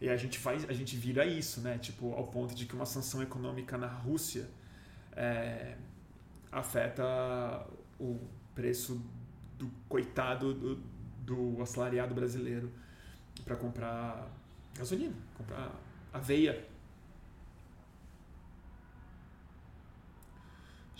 [0.00, 1.78] E a gente faz, a gente vira isso, né?
[1.78, 4.48] Tipo, ao ponto de que uma sanção econômica na Rússia
[5.14, 5.76] é,
[6.50, 7.66] afeta
[8.00, 8.18] o
[8.54, 9.00] preço
[9.62, 10.76] do coitado do,
[11.24, 12.72] do assalariado brasileiro
[13.44, 14.28] para comprar
[14.76, 15.72] gasolina, comprar
[16.12, 16.66] aveia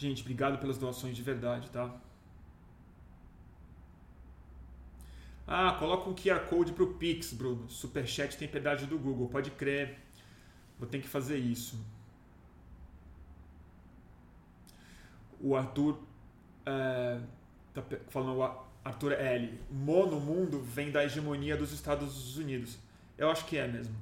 [0.02, 1.94] Gente, obrigado pelas doações de verdade, tá?
[5.46, 7.70] Ah, coloca um QR Code pro Pix, Bruno.
[7.70, 10.00] Superchat tem pedágio do Google, pode crer.
[10.76, 11.78] Vou ter que fazer isso.
[15.40, 16.00] O Arthur
[16.66, 17.20] é,
[17.74, 19.60] tá falando, o Arthur L.
[19.70, 22.78] Mono mundo vem da hegemonia dos Estados Unidos.
[23.16, 23.94] Eu acho que é mesmo.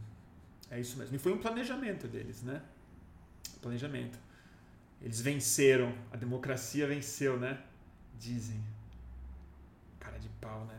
[0.71, 1.14] É isso mesmo.
[1.14, 2.62] E foi um planejamento deles, né?
[3.61, 4.18] Planejamento.
[5.03, 7.62] Eles venceram, a democracia venceu, né?
[8.18, 8.62] Dizem.
[9.99, 10.79] Cara de pau, né?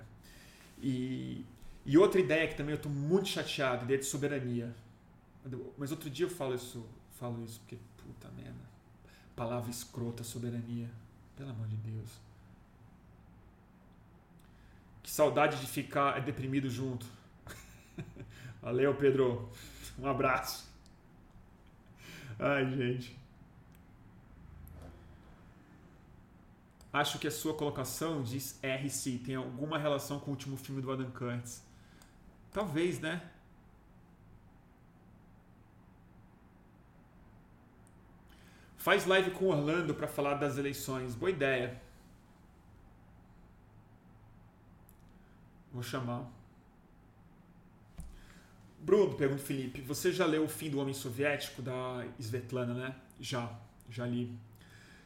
[0.81, 1.45] E,
[1.85, 4.73] e outra ideia que também eu estou muito chateado, ideia de soberania.
[5.77, 6.85] Mas outro dia eu falo isso,
[7.19, 8.71] falo isso porque puta merda.
[9.35, 10.89] Palavra escrota, soberania.
[11.35, 12.30] Pelo amor de Deus.
[15.11, 17.05] Que saudade de ficar deprimido junto.
[18.63, 19.51] Valeu, Pedro.
[19.99, 20.71] Um abraço.
[22.39, 23.19] Ai, gente.
[26.93, 30.89] Acho que a sua colocação diz RC tem alguma relação com o último filme do
[30.89, 31.61] Adam Curtis.
[32.53, 33.21] Talvez, né?
[38.77, 41.15] Faz live com Orlando para falar das eleições.
[41.15, 41.90] Boa ideia.
[45.73, 46.29] Vou chamar.
[48.79, 52.95] Bruno, pergunta Felipe, você já leu O Fim do Homem Soviético da Svetlana, né?
[53.19, 53.59] Já,
[53.89, 54.35] já li.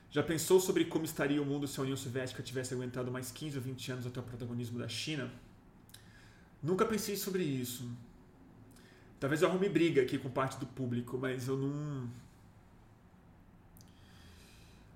[0.10, 3.58] Já pensou sobre como estaria o mundo se a União Soviética tivesse aguentado mais 15
[3.58, 5.30] ou 20 anos até o protagonismo da China?
[6.64, 7.90] Nunca pensei sobre isso.
[9.20, 12.10] Talvez eu arrume briga aqui com parte do público, mas eu não.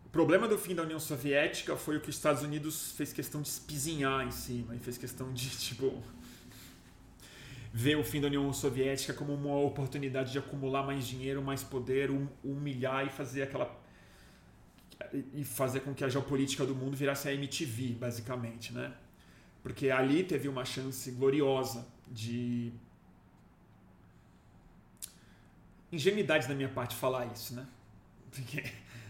[0.09, 3.43] O problema do fim da União Soviética foi o que os Estados Unidos fez questão
[3.43, 6.03] de espizinhar em cima e fez questão de, tipo,
[7.71, 12.09] ver o fim da União Soviética como uma oportunidade de acumular mais dinheiro, mais poder,
[12.43, 13.77] humilhar e fazer aquela
[15.33, 18.91] e fazer com que a geopolítica do mundo virasse a MTV, basicamente, né?
[19.61, 22.73] Porque ali teve uma chance gloriosa de
[25.91, 27.67] ingenuidade da minha parte falar isso, né?
[28.31, 28.63] Porque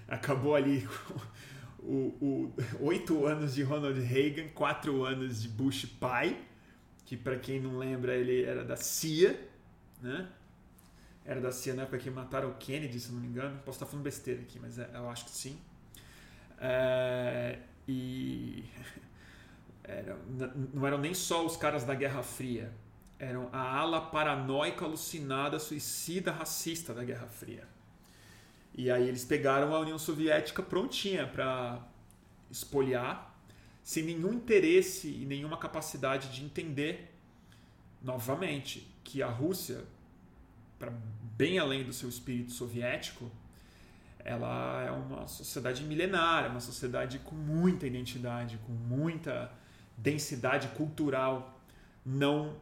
[0.10, 0.88] acabou ali
[1.80, 6.38] o, oito anos de Ronald Reagan, quatro anos de Bush pai,
[7.06, 9.40] que para quem não lembra ele era da CIA,
[10.02, 10.28] né?
[11.26, 13.60] Era da CIA na época que mataram o Kennedy, se não me engano.
[13.64, 15.60] Posso estar falando besteira aqui, mas é, eu acho que sim.
[16.60, 18.66] É, E
[19.84, 20.18] era,
[20.74, 22.72] não eram nem só os caras da Guerra Fria,
[23.20, 27.68] eram a ala paranoica, alucinada, suicida, racista da Guerra Fria.
[28.80, 31.86] E aí eles pegaram a União Soviética prontinha para
[32.50, 33.38] espoliar,
[33.84, 37.14] sem nenhum interesse e nenhuma capacidade de entender,
[38.02, 39.84] novamente, que a Rússia,
[40.80, 40.94] para
[41.36, 43.30] bem além do seu espírito soviético,
[44.20, 49.52] ela é uma sociedade milenária, uma sociedade com muita identidade, com muita
[49.98, 51.62] densidade cultural,
[52.06, 52.56] não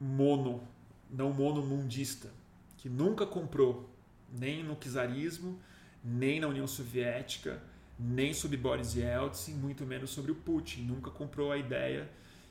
[0.00, 0.66] mono,
[1.10, 2.30] não monomundista,
[2.78, 3.91] que nunca comprou
[4.32, 5.60] nem no czarismo,
[6.02, 7.62] nem na União Soviética,
[7.98, 10.82] nem sobre Boris Yeltsin, muito menos sobre o Putin.
[10.82, 12.10] Nunca comprou a ideia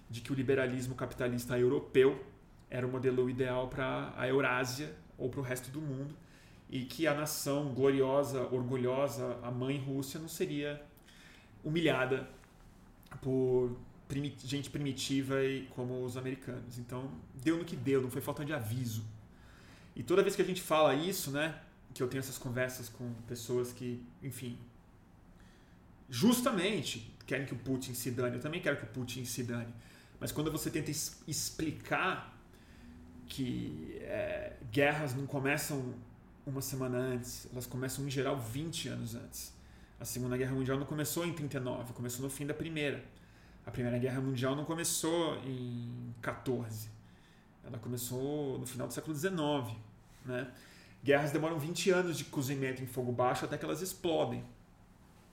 [0.09, 2.23] de que o liberalismo capitalista europeu
[2.69, 6.15] era o modelo ideal para a Eurásia ou para o resto do mundo
[6.69, 10.81] e que a nação gloriosa, orgulhosa, a mãe Rússia, não seria
[11.63, 12.27] humilhada
[13.21, 13.75] por
[14.43, 16.77] gente primitiva e como os americanos.
[16.77, 17.11] Então,
[17.43, 19.03] deu no que deu, não foi falta de aviso.
[19.95, 21.59] E toda vez que a gente fala isso, né,
[21.93, 24.57] que eu tenho essas conversas com pessoas que, enfim,
[26.09, 29.73] justamente querem que o Putin se dane, eu também quero que o Putin se dane.
[30.19, 32.37] Mas quando você tenta explicar
[33.27, 35.95] que é, guerras não começam
[36.45, 39.53] uma semana antes, elas começam em geral 20 anos antes.
[39.99, 43.03] A Segunda Guerra Mundial não começou em 39, começou no fim da Primeira.
[43.65, 46.89] A Primeira Guerra Mundial não começou em 14.
[47.63, 49.77] Ela começou no final do século 19,
[50.25, 50.51] né?
[51.03, 54.43] Guerras demoram 20 anos de cozimento em fogo baixo até que elas explodem.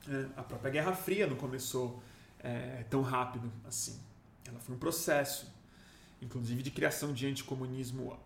[0.08, 2.02] É, a própria Guerra Fria não começou
[2.40, 4.00] é, tão rápido assim.
[4.46, 5.52] Ela foi um processo,
[6.22, 8.18] inclusive de criação de anticomunismo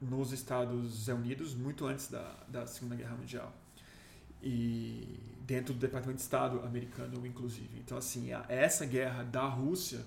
[0.00, 3.52] nos Estados Unidos muito antes da, da Segunda Guerra Mundial
[4.42, 7.70] e dentro do Departamento de Estado americano, inclusive.
[7.78, 10.04] Então, assim, essa guerra da Rússia,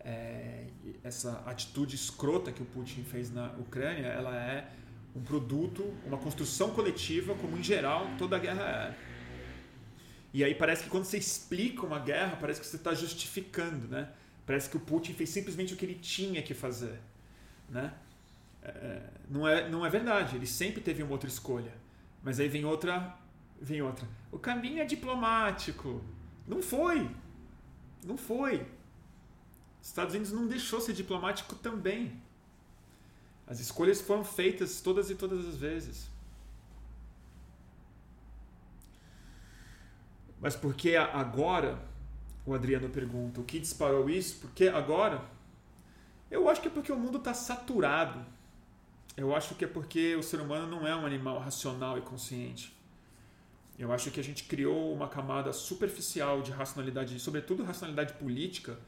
[0.00, 0.66] é,
[1.02, 4.70] essa atitude escrota que o Putin fez na Ucrânia, ela é
[5.16, 9.06] um produto, uma construção coletiva, como em geral toda guerra é.
[10.34, 14.10] E aí parece que quando você explica uma guerra, parece que você está justificando, né?
[14.44, 17.00] Parece que o Putin fez simplesmente o que ele tinha que fazer,
[17.70, 17.94] né?
[18.62, 19.00] É,
[19.30, 21.72] não, é, não é verdade, ele sempre teve uma outra escolha.
[22.22, 23.16] Mas aí vem outra,
[23.60, 24.06] vem outra.
[24.30, 26.04] O caminho é diplomático.
[26.46, 27.08] Não foi.
[28.04, 28.66] Não foi.
[29.80, 32.20] Estados Unidos não deixou ser diplomático também.
[33.46, 36.08] As escolhas foram feitas todas e todas as vezes.
[40.40, 41.78] Mas por que agora?
[42.44, 43.40] O Adriano pergunta.
[43.40, 44.38] O que disparou isso?
[44.38, 45.24] Por que agora?
[46.30, 48.24] Eu acho que é porque o mundo está saturado
[49.16, 52.76] eu acho que é porque o ser humano não é um animal racional e consciente.
[53.78, 58.78] Eu acho que a gente criou uma camada superficial de racionalidade, sobretudo racionalidade política.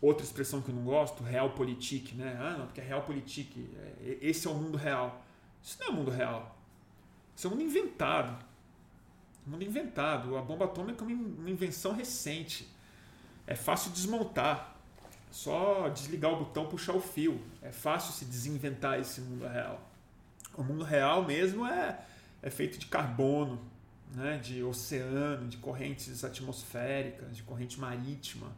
[0.00, 2.36] Outra expressão que eu não gosto, realpolitik, né?
[2.40, 3.68] Ah, não, porque é realpolitik.
[4.00, 5.24] É, esse é o mundo real.
[5.62, 6.58] Isso não é o mundo real.
[7.36, 8.44] Isso é um mundo inventado.
[9.46, 10.36] Mundo inventado.
[10.36, 12.68] A bomba atômica é uma invenção recente.
[13.46, 14.72] É fácil desmontar
[15.32, 17.40] só desligar o botão, puxar o fio.
[17.62, 19.90] É fácil se desinventar esse mundo real.
[20.54, 21.98] O mundo real mesmo é,
[22.42, 23.58] é feito de carbono,
[24.14, 24.36] né?
[24.36, 28.48] de oceano, de correntes atmosféricas, de corrente marítima,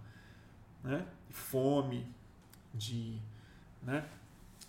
[0.84, 1.06] né?
[1.26, 2.06] de fome,
[2.72, 3.18] de,
[3.82, 4.04] né?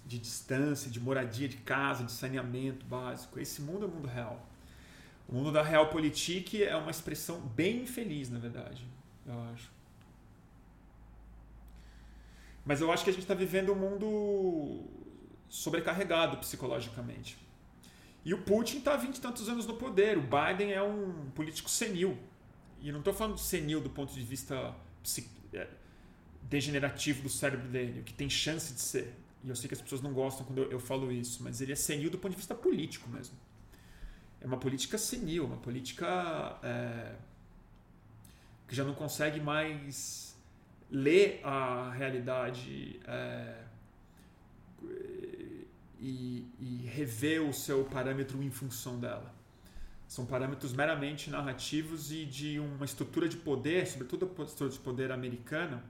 [0.05, 3.39] de distância, de moradia, de casa, de saneamento básico.
[3.39, 4.47] Esse mundo é o mundo real.
[5.27, 8.87] O mundo da realpolitik é uma expressão bem infeliz, na verdade,
[9.25, 9.71] eu acho.
[12.63, 14.83] Mas eu acho que a gente está vivendo um mundo
[15.49, 17.37] sobrecarregado psicologicamente.
[18.23, 20.17] E o Putin está há 20 e tantos anos no poder.
[20.17, 22.17] O Biden é um político senil.
[22.81, 24.75] E não estou falando de senil do ponto de vista
[25.53, 25.67] é,
[26.49, 29.13] degenerativo do cérebro dele, o que tem chance de ser.
[29.43, 31.71] E eu sei que as pessoas não gostam quando eu, eu falo isso, mas ele
[31.71, 33.35] é senil do ponto de vista político mesmo.
[34.41, 37.15] É uma política senil, uma política é,
[38.67, 40.35] que já não consegue mais
[40.89, 43.63] ler a realidade é,
[45.99, 49.33] e, e rever o seu parâmetro em função dela.
[50.07, 55.11] São parâmetros meramente narrativos e de uma estrutura de poder, sobretudo a estrutura de poder
[55.11, 55.83] americana,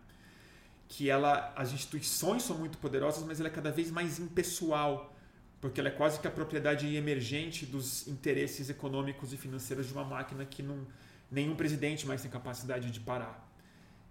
[0.88, 5.14] que ela, as instituições são muito poderosas, mas ela é cada vez mais impessoal,
[5.60, 10.04] porque ela é quase que a propriedade emergente dos interesses econômicos e financeiros de uma
[10.04, 10.86] máquina que não,
[11.32, 13.50] nenhum presidente mais tem capacidade de parar.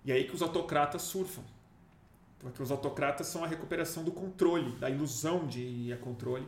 [0.04, 1.44] E aí que os autocratas surfam.
[2.38, 6.46] Porque os autocratas são a recuperação do controle, da ilusão de controle,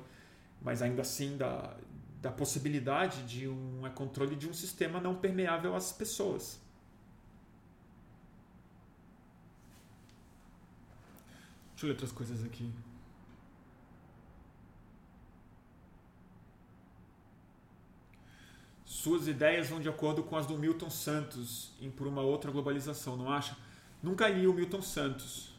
[0.61, 1.75] mas ainda assim da,
[2.21, 6.61] da possibilidade de um controle de um sistema não permeável às pessoas.
[11.77, 12.73] Deixa eu ler outras coisas aqui.
[18.83, 23.15] Suas ideias vão de acordo com as do Milton Santos em Por uma Outra Globalização,
[23.15, 23.55] não acha?
[24.03, 25.53] Nunca li o Milton Santos.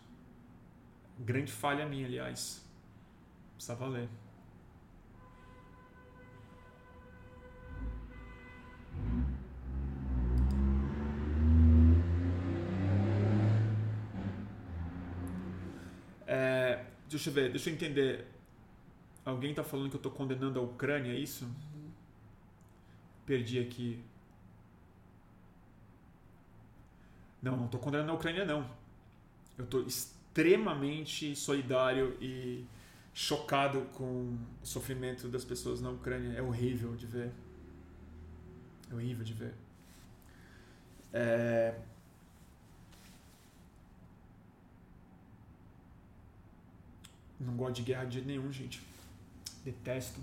[1.20, 2.66] Grande falha minha, aliás.
[3.54, 4.10] Precisava ler.
[16.38, 18.28] É, deixa eu ver, deixa eu entender.
[19.26, 21.50] Alguém está falando que eu estou condenando a Ucrânia, é isso?
[23.26, 24.00] Perdi aqui.
[27.42, 28.70] Não, não estou condenando a Ucrânia, não.
[29.58, 32.64] Eu estou extremamente solidário e
[33.14, 36.38] chocado com o sofrimento das pessoas na Ucrânia.
[36.38, 37.32] É horrível de ver.
[38.92, 39.54] É horrível de ver.
[41.12, 41.80] É...
[47.40, 48.82] Não gosto de guerra de nenhum, gente.
[49.64, 50.20] Detesto.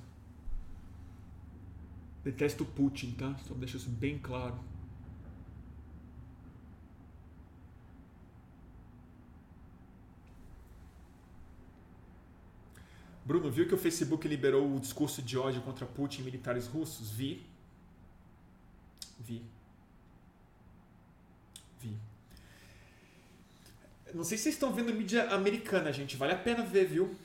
[2.24, 3.36] Detesto Putin, tá?
[3.46, 4.58] Só deixa isso bem claro.
[13.24, 17.10] Bruno, viu que o Facebook liberou o discurso de ódio contra Putin e militares russos?
[17.10, 17.46] Vi.
[19.18, 19.42] Vi.
[21.80, 21.96] Vi.
[24.14, 26.16] Não sei se vocês estão vendo mídia americana, gente.
[26.16, 27.16] Vale a pena ver, viu?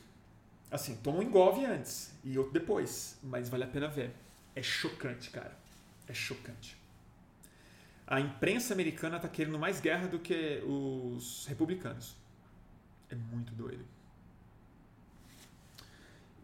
[0.71, 3.15] Assim, toma um engolve antes e outro depois.
[3.21, 4.11] Mas vale a pena ver.
[4.55, 5.55] É chocante, cara.
[6.07, 6.75] É chocante.
[8.07, 12.15] A imprensa americana está querendo mais guerra do que os republicanos.
[13.07, 13.85] É muito doido.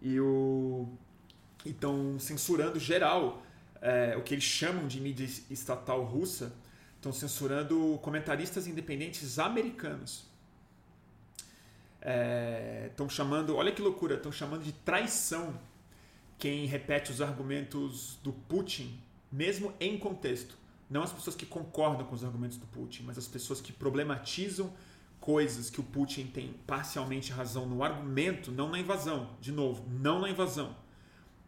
[0.03, 0.87] E o.
[1.65, 3.43] Estão censurando geral
[3.81, 6.53] é, o que eles chamam de mídia estatal russa.
[6.97, 10.34] Estão censurando comentaristas independentes americanos
[12.89, 15.59] estão é, chamando, olha que loucura, estão chamando de traição
[16.37, 18.99] quem repete os argumentos do Putin,
[19.31, 20.57] mesmo em contexto.
[20.89, 24.71] Não as pessoas que concordam com os argumentos do Putin, mas as pessoas que problematizam
[25.19, 29.35] coisas que o Putin tem parcialmente razão no argumento, não na invasão.
[29.41, 30.75] De novo, não na invasão.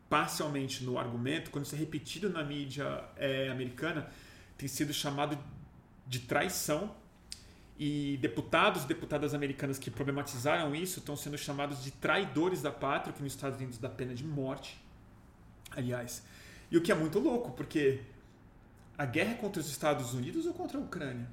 [0.10, 4.10] Parcialmente no argumento, quando isso é repetido na mídia é, americana,
[4.58, 5.38] tem sido chamado
[6.08, 6.96] de traição
[7.80, 13.14] e deputados e deputadas americanas que problematizaram isso estão sendo chamados de traidores da pátria,
[13.14, 14.82] que nos Estados Unidos dá pena de morte,
[15.72, 16.24] aliás.
[16.72, 18.02] E o que é muito louco, porque
[18.98, 21.30] a guerra é contra os Estados Unidos ou contra a Ucrânia?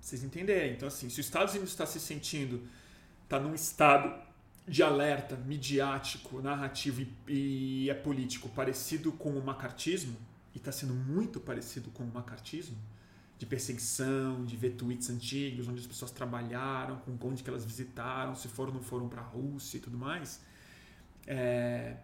[0.00, 0.74] Vocês entenderem.
[0.74, 2.62] Então, assim, se os Estados Unidos está se sentindo,
[3.24, 4.14] está num estado
[4.66, 10.16] de alerta midiático, narrativo e, e é político parecido com o macartismo,
[10.54, 12.76] e está sendo muito parecido com o macartismo,
[13.38, 18.34] de perseguição, de ver tweets antigos, onde as pessoas trabalharam, com onde que elas visitaram,
[18.34, 20.40] se foram ou não foram para a Rússia e tudo mais,
[21.26, 21.96] é,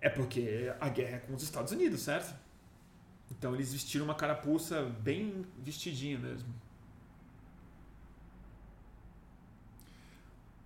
[0.00, 2.34] é porque a guerra é com os Estados Unidos, certo?
[3.30, 6.48] Então eles vestiram uma carapuça bem vestidinha mesmo.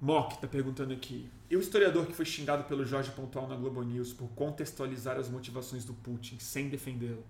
[0.00, 1.28] Mock está perguntando aqui.
[1.50, 5.28] E o historiador que foi xingado pelo Jorge Pontual na Globo News por contextualizar as
[5.28, 7.24] motivações do Putin sem defendê-lo?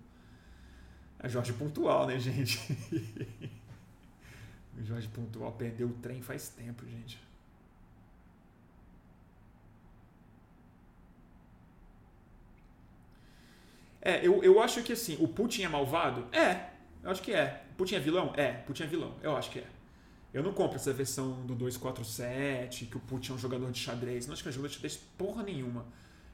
[1.19, 2.59] É Jorge Pontual, né, gente?
[4.77, 7.19] o Jorge Pontual perdeu o trem faz tempo, gente.
[14.01, 16.27] É, eu, eu acho que assim, o Putin é malvado?
[16.31, 16.69] É,
[17.03, 17.63] eu acho que é.
[17.75, 18.33] Putin é vilão?
[18.37, 19.67] É, Putin é vilão, eu acho que é.
[20.33, 24.27] Eu não compro essa versão do 247, que o Putin é um jogador de xadrez.
[24.27, 25.85] Não acho que é um jogador de xadrez porra nenhuma.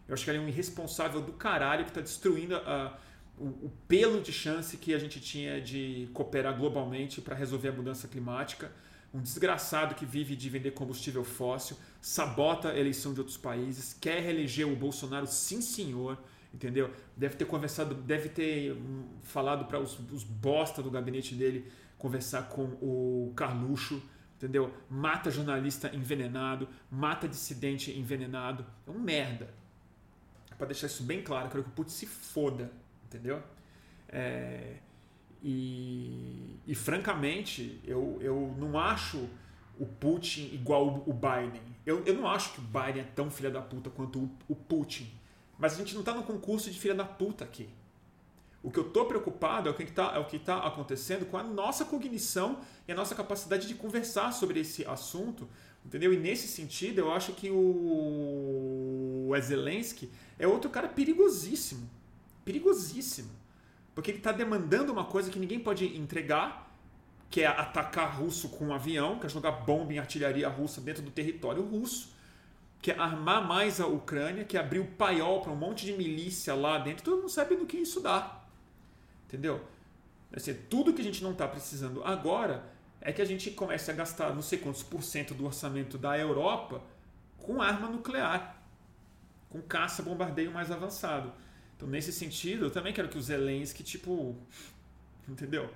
[0.07, 2.97] Eu acho que ele é um irresponsável do caralho que está destruindo a,
[3.37, 7.71] o, o, pelo de chance que a gente tinha de cooperar globalmente para resolver a
[7.71, 8.71] mudança climática.
[9.13, 14.21] Um desgraçado que vive de vender combustível fóssil, sabota a eleição de outros países, quer
[14.21, 16.17] reeleger o Bolsonaro, sim senhor,
[16.51, 16.91] entendeu?
[17.15, 22.49] Deve ter conversado, deve ter hum, falado para os, os bosta do gabinete dele conversar
[22.49, 24.01] com o Carluxo,
[24.35, 24.73] entendeu?
[24.89, 28.65] Mata jornalista envenenado, mata dissidente envenenado.
[28.85, 29.53] É um merda.
[30.57, 32.71] Para deixar isso bem claro, quero que o Putin se foda,
[33.13, 33.41] entendeu?
[34.09, 34.77] É,
[35.41, 39.29] e, e, francamente, eu, eu não acho
[39.79, 41.61] o Putin igual o Biden.
[41.85, 44.55] Eu, eu não acho que o Biden é tão filha da puta quanto o, o
[44.55, 45.11] Putin.
[45.59, 47.69] Mas a gente não está no concurso de filha da puta aqui.
[48.61, 51.83] O que eu estou preocupado é o que está é tá acontecendo com a nossa
[51.83, 55.49] cognição e a nossa capacidade de conversar sobre esse assunto,
[55.85, 56.13] entendeu?
[56.13, 60.09] E nesse sentido, eu acho que o Zelensky
[60.39, 61.89] é outro cara perigosíssimo
[62.43, 63.29] perigosíssimo.
[63.93, 66.71] Porque ele está demandando uma coisa que ninguém pode entregar,
[67.29, 71.01] que é atacar russo com um avião, que é jogar bomba em artilharia russa dentro
[71.01, 72.13] do território russo,
[72.81, 75.93] que é armar mais a Ucrânia, que é abrir o paiol para um monte de
[75.93, 77.03] milícia lá dentro.
[77.03, 78.43] Todo mundo sabe do que isso dá.
[79.27, 79.63] Entendeu?
[80.35, 82.63] Assim, tudo que a gente não está precisando agora
[82.99, 86.17] é que a gente comece a gastar não sei quantos por cento do orçamento da
[86.17, 86.81] Europa
[87.37, 88.61] com arma nuclear,
[89.49, 91.31] com caça bombardeio mais avançado.
[91.83, 94.37] Então, nesse sentido, eu também quero que os Zelensky, tipo,
[95.27, 95.69] entendeu?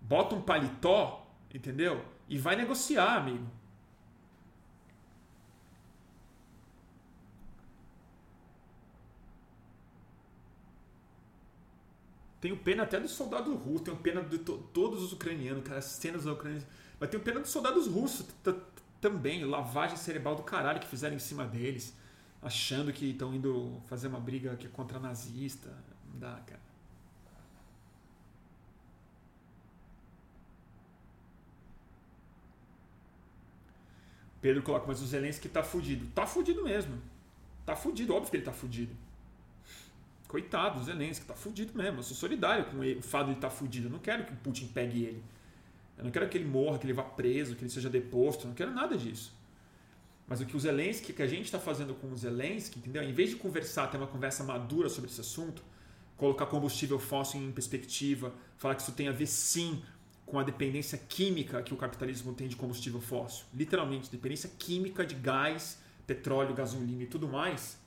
[0.00, 2.02] Bota um paletó, entendeu?
[2.26, 3.46] E vai negociar, amigo.
[12.40, 15.84] Tenho pena até dos soldados russos, tenho pena de to todos os ucranianos, cara, as
[15.84, 16.66] cenas da Ucrânia.
[16.98, 18.26] Mas tenho pena dos soldados russos
[19.02, 21.94] também, lavagem cerebral do caralho que fizeram em cima deles,
[22.46, 25.68] achando que estão indo fazer uma briga que é contra nazista.
[26.08, 26.60] Não dá, cara.
[34.40, 36.06] Pedro coloca, mas o Zelensky tá fudido.
[36.14, 37.02] Tá fudido mesmo.
[37.64, 38.94] Tá fudido, óbvio que ele tá fudido.
[40.28, 41.98] Coitado, o Zelensky tá fudido mesmo.
[41.98, 43.88] Eu sou solidário com ele, o fato de ele tá fudido.
[43.88, 45.24] Eu não quero que o Putin pegue ele.
[45.98, 48.44] Eu não quero que ele morra, que ele vá preso, que ele seja deposto.
[48.44, 49.35] Eu não quero nada disso.
[50.26, 53.02] Mas o que o Zelensky, que a gente está fazendo com o Zelensky, entendeu?
[53.02, 55.62] Em vez de conversar, ter uma conversa madura sobre esse assunto,
[56.16, 59.82] colocar combustível fóssil em perspectiva, falar que isso tem a ver sim
[60.24, 63.46] com a dependência química que o capitalismo tem de combustível fóssil.
[63.54, 67.78] Literalmente, dependência química de gás, petróleo, gasolina e tudo mais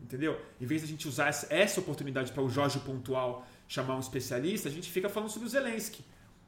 [0.00, 0.40] Entendeu?
[0.60, 4.68] Em vez de a gente usar essa oportunidade para o Jorge Pontual chamar um especialista,
[4.68, 6.04] a gente fica falando sobre o Zelensky.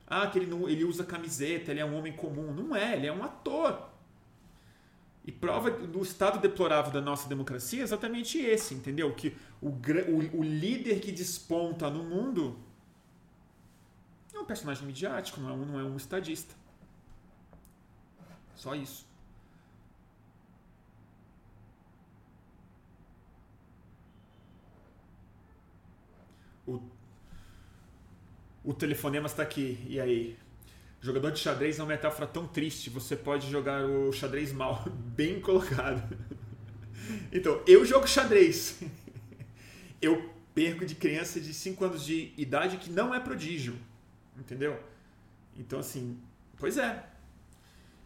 [0.06, 2.52] Ah, que ele, não, ele usa camiseta, ele é um homem comum.
[2.52, 3.90] Não é, ele é um ator.
[5.28, 9.14] E prova do estado deplorável da nossa democracia é exatamente esse, entendeu?
[9.14, 12.58] Que o, o, o líder que desponta no mundo
[14.32, 16.54] é um personagem midiático, não é um, não é um estadista.
[18.56, 19.06] Só isso.
[26.66, 26.80] O,
[28.64, 29.84] o telefonema está aqui.
[29.90, 30.38] E aí?
[31.00, 32.90] Jogador de xadrez é uma metáfora tão triste.
[32.90, 34.84] Você pode jogar o xadrez mal.
[35.16, 36.16] Bem colocado.
[37.32, 38.80] Então, eu jogo xadrez.
[40.00, 43.76] Eu perco de criança de 5 anos de idade que não é prodígio.
[44.36, 44.78] Entendeu?
[45.56, 46.20] Então, assim,
[46.56, 47.04] pois é.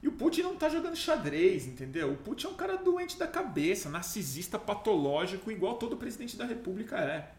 [0.02, 2.12] E o Putin não tá jogando xadrez, entendeu?
[2.12, 6.96] O Putin é um cara doente da cabeça, narcisista, patológico, igual todo presidente da república
[6.96, 7.30] é.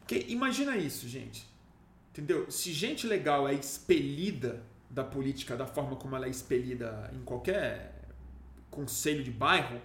[0.00, 1.46] Porque imagina isso, gente.
[2.14, 2.48] Entendeu?
[2.48, 7.92] Se gente legal é expelida da política da forma como ela é expelida em qualquer
[8.70, 9.82] conselho de bairro,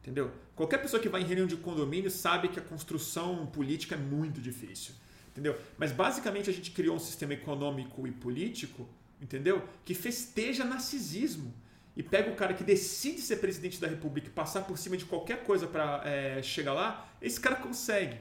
[0.00, 0.32] entendeu?
[0.56, 4.40] Qualquer pessoa que vai em reunião de condomínio sabe que a construção política é muito
[4.40, 4.94] difícil,
[5.32, 5.54] entendeu?
[5.76, 8.88] Mas basicamente a gente criou um sistema econômico e político,
[9.20, 9.68] entendeu?
[9.84, 11.52] Que festeja narcisismo
[11.94, 15.04] e pega o cara que decide ser presidente da república e passar por cima de
[15.04, 18.16] qualquer coisa para é, chegar lá, esse cara consegue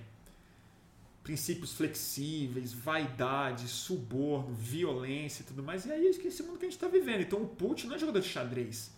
[1.23, 5.85] princípios flexíveis, vaidade, suborno, violência e tudo mais.
[5.85, 7.21] E é isso que esse mundo que a gente está vivendo.
[7.21, 8.91] Então o Putin não é jogador de xadrez.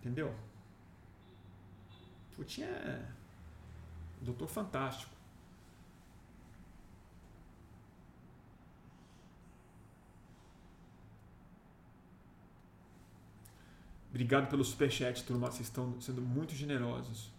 [0.00, 0.34] Entendeu?
[2.34, 3.06] Putin é
[4.20, 5.20] doutor fantástico.
[14.08, 15.50] Obrigado pelo superchat, turma.
[15.50, 17.30] Vocês estão sendo muito generosos.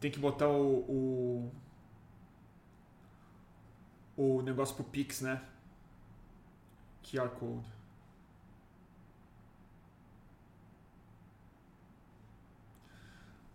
[0.00, 1.50] Tem que botar o,
[4.16, 5.42] o, o negócio pro Pix, né?
[7.02, 7.78] QR Code.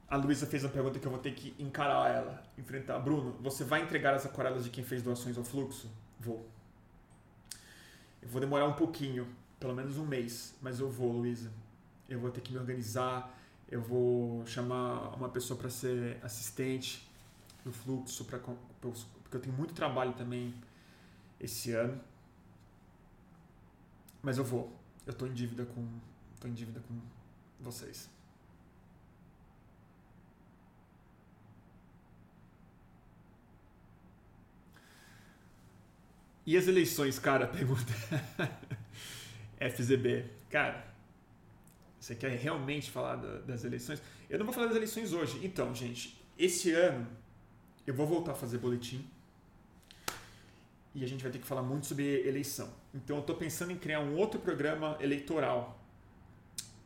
[0.10, 3.00] A Luísa fez a pergunta que eu vou ter que encarar ela, enfrentar.
[3.00, 5.90] Bruno, você vai entregar as aquarelas de quem fez doações ao fluxo?
[6.20, 6.48] Vou.
[8.22, 9.28] Eu vou demorar um pouquinho,
[9.60, 11.52] pelo menos um mês, mas eu vou, Luísa.
[12.08, 13.36] Eu vou ter que me organizar
[13.74, 17.10] eu vou chamar uma pessoa para ser assistente
[17.66, 20.54] no fluxo, porque eu tenho muito trabalho também
[21.40, 22.00] esse ano.
[24.22, 24.72] Mas eu vou.
[25.08, 25.88] Eu estou em dívida com,
[26.40, 27.02] tô em dívida com
[27.60, 28.12] vocês.
[36.46, 37.48] E as eleições, cara?
[37.58, 37.92] Pergunta.
[39.58, 40.30] FZB.
[40.52, 40.93] Cara,
[42.04, 44.02] você quer realmente falar das eleições?
[44.30, 45.40] Eu não vou falar das eleições hoje.
[45.42, 47.08] Então, gente, esse ano
[47.88, 49.08] eu vou voltar a fazer boletim
[50.94, 52.70] e a gente vai ter que falar muito sobre eleição.
[52.94, 55.82] Então, eu estou pensando em criar um outro programa eleitoral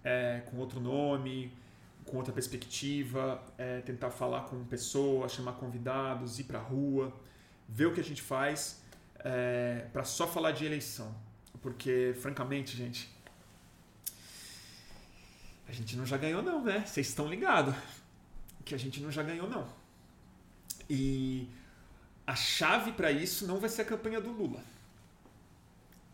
[0.04, 1.52] é, com outro nome,
[2.06, 7.12] com outra perspectiva, é, tentar falar com pessoas, chamar convidados, ir para rua,
[7.68, 8.84] ver o que a gente faz
[9.16, 11.12] é, para só falar de eleição.
[11.60, 13.17] Porque, francamente, gente,
[15.68, 16.86] a gente não já ganhou, não, né?
[16.86, 17.76] Vocês estão ligados
[18.64, 19.68] que a gente não já ganhou, não.
[20.90, 21.50] E
[22.26, 24.64] a chave para isso não vai ser a campanha do Lula.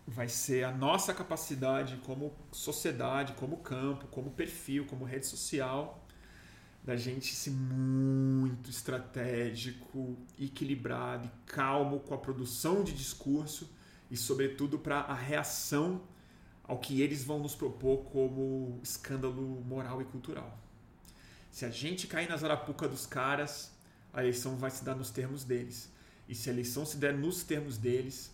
[0.05, 6.05] Vai ser a nossa capacidade como sociedade, como campo, como perfil, como rede social,
[6.83, 13.69] da gente ser muito estratégico, equilibrado e calmo com a produção de discurso
[14.11, 16.01] e, sobretudo, para a reação
[16.63, 20.57] ao que eles vão nos propor como escândalo moral e cultural.
[21.51, 23.71] Se a gente cair nas arapucas dos caras,
[24.13, 25.89] a eleição vai se dar nos termos deles.
[26.27, 28.31] E se a eleição se der nos termos deles,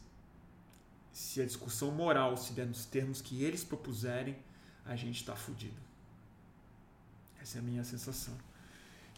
[1.12, 4.38] se a discussão moral se der nos termos que eles propuserem,
[4.86, 5.78] a gente está fudido.
[7.42, 8.36] Essa é a minha sensação.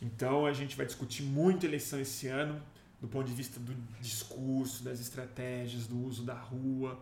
[0.02, 2.62] Então a gente vai discutir muito eleição esse ano,
[3.00, 7.02] do ponto de vista do discurso, das estratégias, do uso da rua,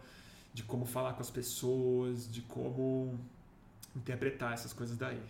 [0.60, 3.18] de como falar com as pessoas, de como
[3.95, 5.23] interpretar essas coisas daí.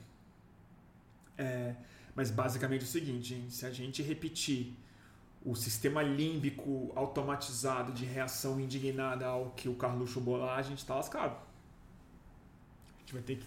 [1.37, 1.75] É,
[2.15, 3.45] mas basicamente é o seguinte, hein?
[3.47, 4.73] se a gente repetir
[5.45, 10.95] o sistema límbico automatizado de reação indignada ao que o Carluxo bolar, a gente está
[10.95, 11.37] lascado.
[12.95, 13.45] A gente vai ter que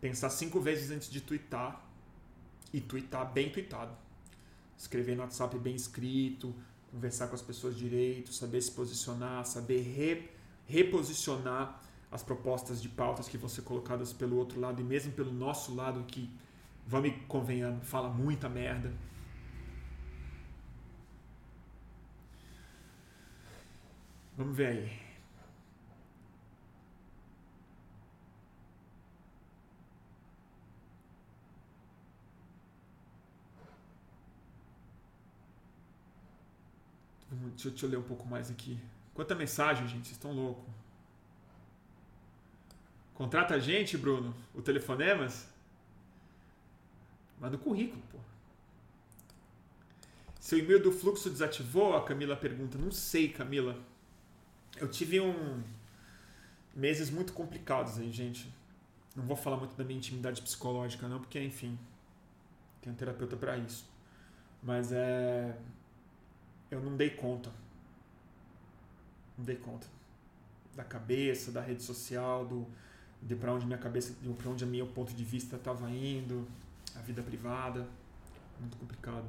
[0.00, 1.84] pensar cinco vezes antes de twittar
[2.72, 3.94] e twittar bem tweetado.
[4.78, 6.54] Escrever no WhatsApp bem escrito,
[6.92, 10.33] conversar com as pessoas direito, saber se posicionar, saber re,
[10.66, 11.80] reposicionar
[12.10, 15.74] as propostas de pautas que vão ser colocadas pelo outro lado e mesmo pelo nosso
[15.74, 16.30] lado que,
[16.86, 18.92] vamos convenhamos, fala muita merda
[24.36, 25.04] Vamos ver aí.
[37.30, 38.78] Deixa, deixa eu ler um pouco mais aqui.
[39.14, 40.64] Quanta mensagem, gente, vocês estão loucos.
[43.14, 45.48] Contrata a gente, Bruno, o Telefonemas.
[47.40, 48.18] Manda o currículo, pô.
[50.40, 51.96] Seu e-mail do fluxo desativou?
[51.96, 52.76] A Camila pergunta.
[52.76, 53.78] Não sei, Camila
[54.76, 55.62] eu tive um
[56.74, 58.52] meses muito complicados aí, gente.
[59.14, 61.78] Não vou falar muito da minha intimidade psicológica, não, porque, enfim,
[62.82, 63.88] tem um terapeuta para isso.
[64.62, 65.56] Mas é.
[66.70, 67.50] Eu não dei conta.
[69.36, 69.86] Não dei conta.
[70.74, 72.66] Da cabeça, da rede social, do,
[73.22, 76.46] de para onde minha cabeça, de para onde a meu ponto de vista estava indo,
[76.94, 77.86] a vida privada.
[78.60, 79.26] Muito complicado.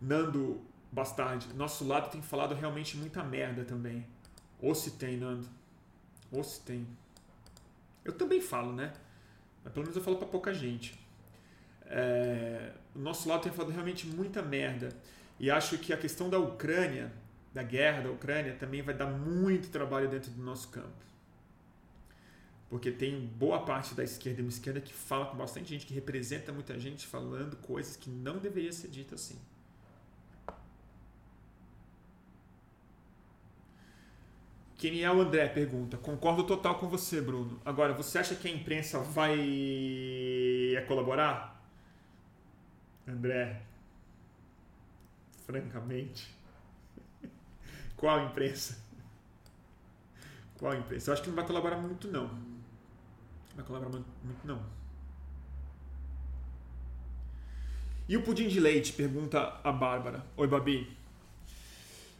[0.00, 0.60] Nando
[0.92, 4.06] Bastardi, nosso lado tem falado realmente muita merda também.
[4.60, 5.48] Ou se tem, Nando.
[6.30, 6.86] Ou se tem.
[8.04, 8.92] Eu também falo, né?
[9.62, 10.98] Mas pelo menos eu falo pra pouca gente.
[11.86, 14.90] É, o nosso lado tem falado realmente muita merda.
[15.38, 17.12] E acho que a questão da Ucrânia,
[17.52, 21.06] da guerra da Ucrânia, também vai dar muito trabalho dentro do nosso campo.
[22.68, 25.94] Porque tem boa parte da esquerda e uma esquerda que fala com bastante gente, que
[25.94, 29.38] representa muita gente falando coisas que não deveria ser dito assim.
[34.76, 37.60] Keniel André pergunta: Concordo total com você, Bruno.
[37.64, 39.36] Agora, você acha que a imprensa vai
[40.86, 41.55] colaborar?
[43.06, 43.62] André,
[45.46, 46.34] francamente,
[47.96, 48.78] qual imprensa?
[50.58, 51.10] Qual imprensa?
[51.10, 52.28] Eu acho que não vai colaborar muito, não.
[52.28, 54.60] Não vai colaborar muito, não.
[58.08, 58.92] E o pudim de leite?
[58.92, 60.24] Pergunta a Bárbara.
[60.36, 60.96] Oi, Babi.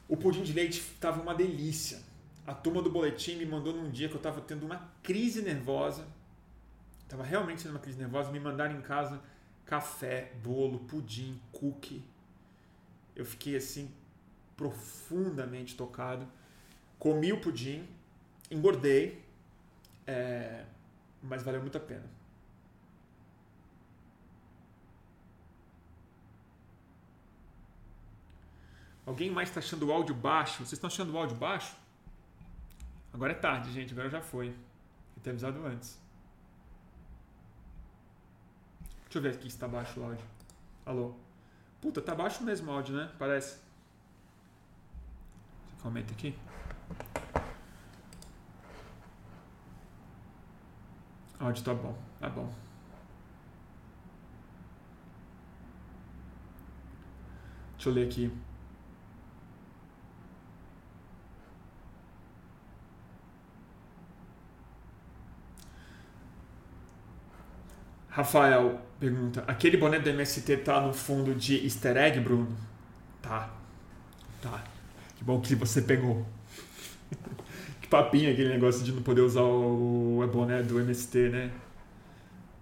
[0.08, 2.00] O pudim de leite estava uma delícia
[2.46, 6.06] a turma do boletim me mandou num dia que eu estava tendo uma crise nervosa.
[7.02, 8.30] Estava realmente tendo uma crise nervosa.
[8.30, 9.20] Me mandaram em casa
[9.66, 12.02] café, bolo, pudim, cookie.
[13.14, 13.90] Eu fiquei assim
[14.56, 16.26] profundamente tocado.
[16.98, 17.86] Comi o pudim,
[18.50, 19.22] engordei,
[20.06, 20.64] é,
[21.22, 22.16] mas valeu muito a pena.
[29.04, 30.58] Alguém mais está achando o áudio baixo?
[30.58, 31.76] Vocês estão achando o áudio baixo?
[33.12, 33.92] Agora é tarde, gente.
[33.92, 34.48] Agora já foi.
[34.48, 36.05] Eu ter avisado antes.
[39.06, 40.24] Deixa eu ver aqui se tá baixo o áudio.
[40.84, 41.14] Alô?
[41.80, 43.10] Puta, tá baixo mesmo o áudio, né?
[43.18, 43.60] Parece.
[45.68, 46.36] Você comenta aqui.
[51.40, 51.96] O áudio tá bom.
[52.20, 52.52] Tá bom.
[57.76, 58.32] Deixa eu ler aqui.
[68.08, 72.56] Rafael pergunta: aquele boné do MST tá no fundo de easter egg, Bruno?
[73.22, 73.50] Tá.
[74.42, 74.64] Tá.
[75.16, 76.26] Que bom que você pegou.
[77.80, 81.50] que papinho aquele negócio de não poder usar o boné do MST, né?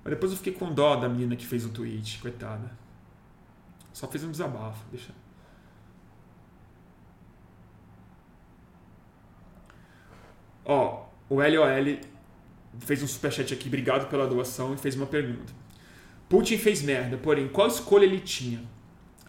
[0.02, 2.70] Mas depois eu fiquei com dó da menina que fez o tweet, coitada.
[3.93, 5.12] Só fez um desabafo, deixa.
[10.65, 11.98] Ó, o LOL
[12.81, 15.64] fez um superchat aqui, obrigado pela doação, e fez uma pergunta.
[16.35, 18.61] Putin fez merda, porém, qual escolha ele tinha?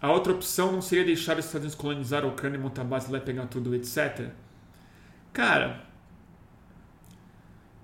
[0.02, 3.12] A outra opção não seria deixar os Estados Unidos colonizar a Ucrânia e montar base
[3.12, 4.30] lá e pegar tudo, etc?
[5.32, 5.84] Cara,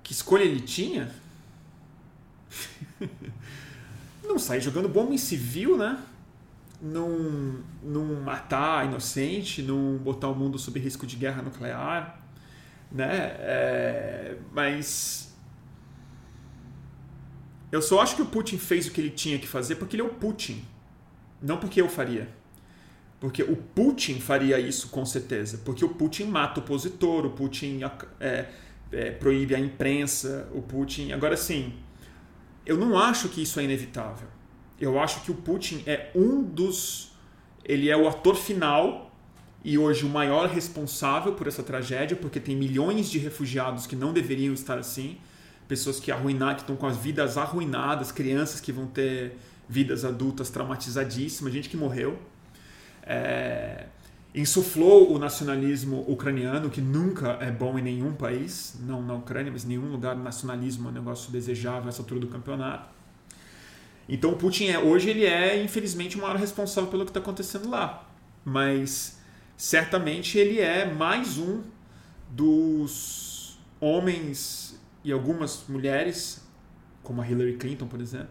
[0.02, 1.08] que escolha ele tinha?
[4.26, 6.02] não sair jogando bomba em civil, né?
[6.80, 12.20] Não, não matar inocente, não botar o mundo sob risco de guerra nuclear,
[12.90, 13.36] né?
[13.38, 15.31] É, mas
[17.72, 20.02] eu só acho que o Putin fez o que ele tinha que fazer porque ele
[20.02, 20.62] é o Putin,
[21.40, 22.28] não porque eu faria.
[23.18, 25.60] Porque o Putin faria isso com certeza.
[25.64, 27.80] Porque o Putin mata o opositor, o Putin
[28.20, 28.46] é,
[28.90, 31.12] é, proíbe a imprensa, o Putin.
[31.12, 31.72] Agora sim,
[32.66, 34.28] eu não acho que isso é inevitável.
[34.78, 37.12] Eu acho que o Putin é um dos.
[37.64, 39.14] Ele é o ator final
[39.64, 44.12] e hoje o maior responsável por essa tragédia, porque tem milhões de refugiados que não
[44.12, 45.16] deveriam estar assim
[45.72, 50.50] pessoas que arruinaram, que estão com as vidas arruinadas, crianças que vão ter vidas adultas
[50.50, 52.18] traumatizadíssimas, gente que morreu.
[53.02, 53.86] É,
[54.34, 59.64] insuflou o nacionalismo ucraniano, que nunca é bom em nenhum país, não na Ucrânia, mas
[59.64, 62.90] em nenhum lugar nacionalismo é um negócio desejável nessa altura do campeonato.
[64.06, 67.70] Então o Putin é, hoje ele é infelizmente o maior responsável pelo que está acontecendo
[67.70, 68.06] lá,
[68.44, 69.18] mas
[69.56, 71.62] certamente ele é mais um
[72.28, 74.61] dos homens
[75.04, 76.42] e algumas mulheres,
[77.02, 78.30] como a Hillary Clinton, por exemplo,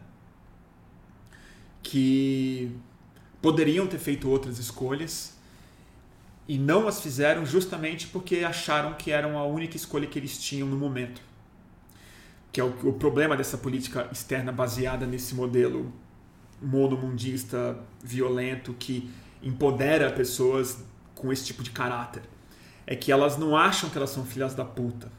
[1.84, 2.72] que
[3.41, 5.38] poderiam ter feito outras escolhas
[6.48, 10.68] e não as fizeram justamente porque acharam que eram a única escolha que eles tinham
[10.68, 11.22] no momento.
[12.52, 15.91] Que é o, o problema dessa política externa baseada nesse modelo
[16.61, 19.10] monomundista, violento, que
[19.41, 20.84] empodera pessoas
[21.15, 22.23] com esse tipo de caráter.
[22.85, 25.11] É que elas não acham que elas são filhas da puta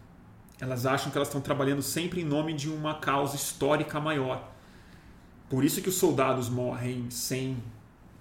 [0.62, 4.48] elas acham que elas estão trabalhando sempre em nome de uma causa histórica maior.
[5.50, 7.60] Por isso que os soldados morrem sem,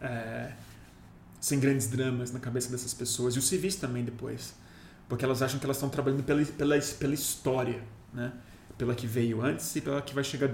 [0.01, 0.51] é,
[1.39, 3.35] sem grandes dramas na cabeça dessas pessoas.
[3.35, 4.55] E os civis também depois.
[5.07, 7.83] Porque elas acham que elas estão trabalhando pela, pela, pela história.
[8.11, 8.33] Né?
[8.75, 10.49] Pela que veio antes e pela que vai chegar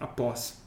[0.00, 0.60] após.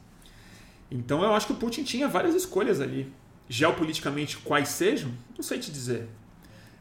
[0.90, 3.11] Então eu acho que o Putin tinha várias escolhas ali.
[3.49, 6.07] Geopoliticamente, quais sejam, não sei te dizer.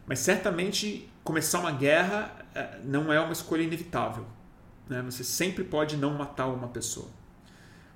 [0.06, 4.26] Mas certamente começar uma guerra é, não é uma escolha inevitável.
[4.88, 5.02] Né?
[5.02, 7.08] Você sempre pode não matar uma pessoa.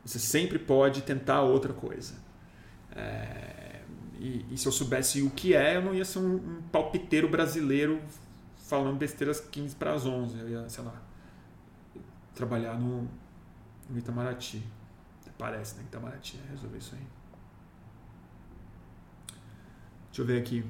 [0.04, 2.14] Você sempre pode tentar outra coisa.
[2.94, 3.80] É,
[4.18, 7.28] e, e, se eu soubesse o que é, eu não ia ser um, um palpiteiro
[7.28, 8.00] brasileiro
[8.56, 10.38] falando besteiras 15 para as 11.
[10.38, 11.02] Eu ia, sei lá,
[12.34, 13.08] trabalhar no,
[13.90, 14.62] no Itamaraty.
[15.36, 15.82] Parece, né?
[15.82, 17.06] Itamaraty ia resolver isso aí.
[20.06, 20.64] Deixa eu ver aqui.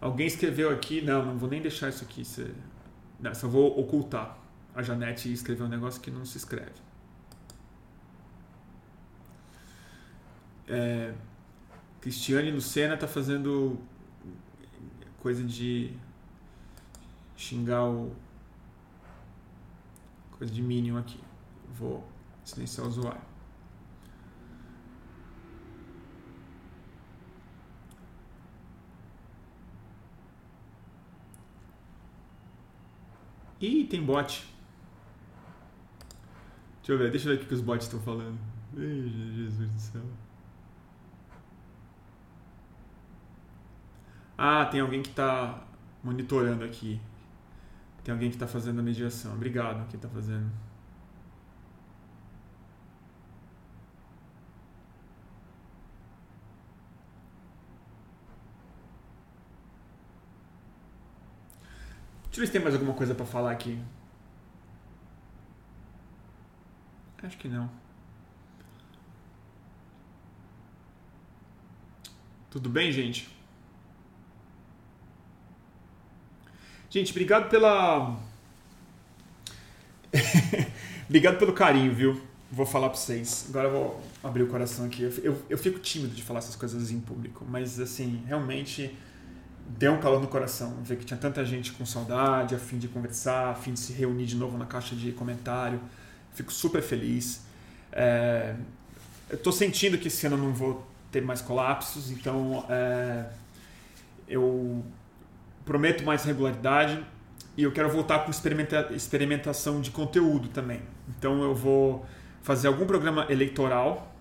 [0.00, 2.22] Alguém escreveu aqui, não, não vou nem deixar isso aqui,
[3.18, 4.38] não, só vou ocultar.
[4.74, 6.74] A Janete escreveu um negócio que não se escreve.
[10.68, 11.14] É,
[12.00, 13.78] Cristiane Lucena tá fazendo
[15.20, 15.92] coisa de
[17.36, 18.14] xingar o
[20.32, 21.20] coisa de Minion aqui.
[21.74, 22.06] Vou
[22.44, 23.35] silenciar o usuário.
[33.60, 34.44] Ih, tem bot.
[36.78, 38.38] Deixa eu ver, deixa eu ver o que os bots estão falando.
[38.76, 40.02] Jesus do céu.
[44.38, 45.64] Ah, tem alguém que está
[46.04, 47.00] monitorando aqui.
[48.04, 49.34] Tem alguém que está fazendo a mediação.
[49.34, 50.50] Obrigado quem está fazendo.
[62.36, 63.78] Deixa eu ver se tem mais alguma coisa para falar aqui.
[67.22, 67.70] Acho que não.
[72.50, 73.26] Tudo bem, gente?
[76.90, 78.20] Gente, obrigado pela.
[81.08, 82.22] obrigado pelo carinho, viu?
[82.52, 83.46] Vou falar pra vocês.
[83.48, 85.04] Agora eu vou abrir o coração aqui.
[85.04, 88.94] Eu, eu, eu fico tímido de falar essas coisas em público, mas assim, realmente
[89.68, 92.88] deu um calor no coração ver que tinha tanta gente com saudade, a fim de
[92.88, 95.80] conversar, a fim de se reunir de novo na caixa de comentário.
[96.32, 97.42] Fico super feliz.
[97.92, 98.54] É,
[99.28, 103.26] eu estou sentindo que esse ano não vou ter mais colapsos, então é,
[104.28, 104.84] eu
[105.64, 107.04] prometo mais regularidade
[107.56, 110.82] e eu quero voltar com experimenta experimentação de conteúdo também.
[111.08, 112.06] Então eu vou
[112.42, 114.14] fazer algum programa eleitoral,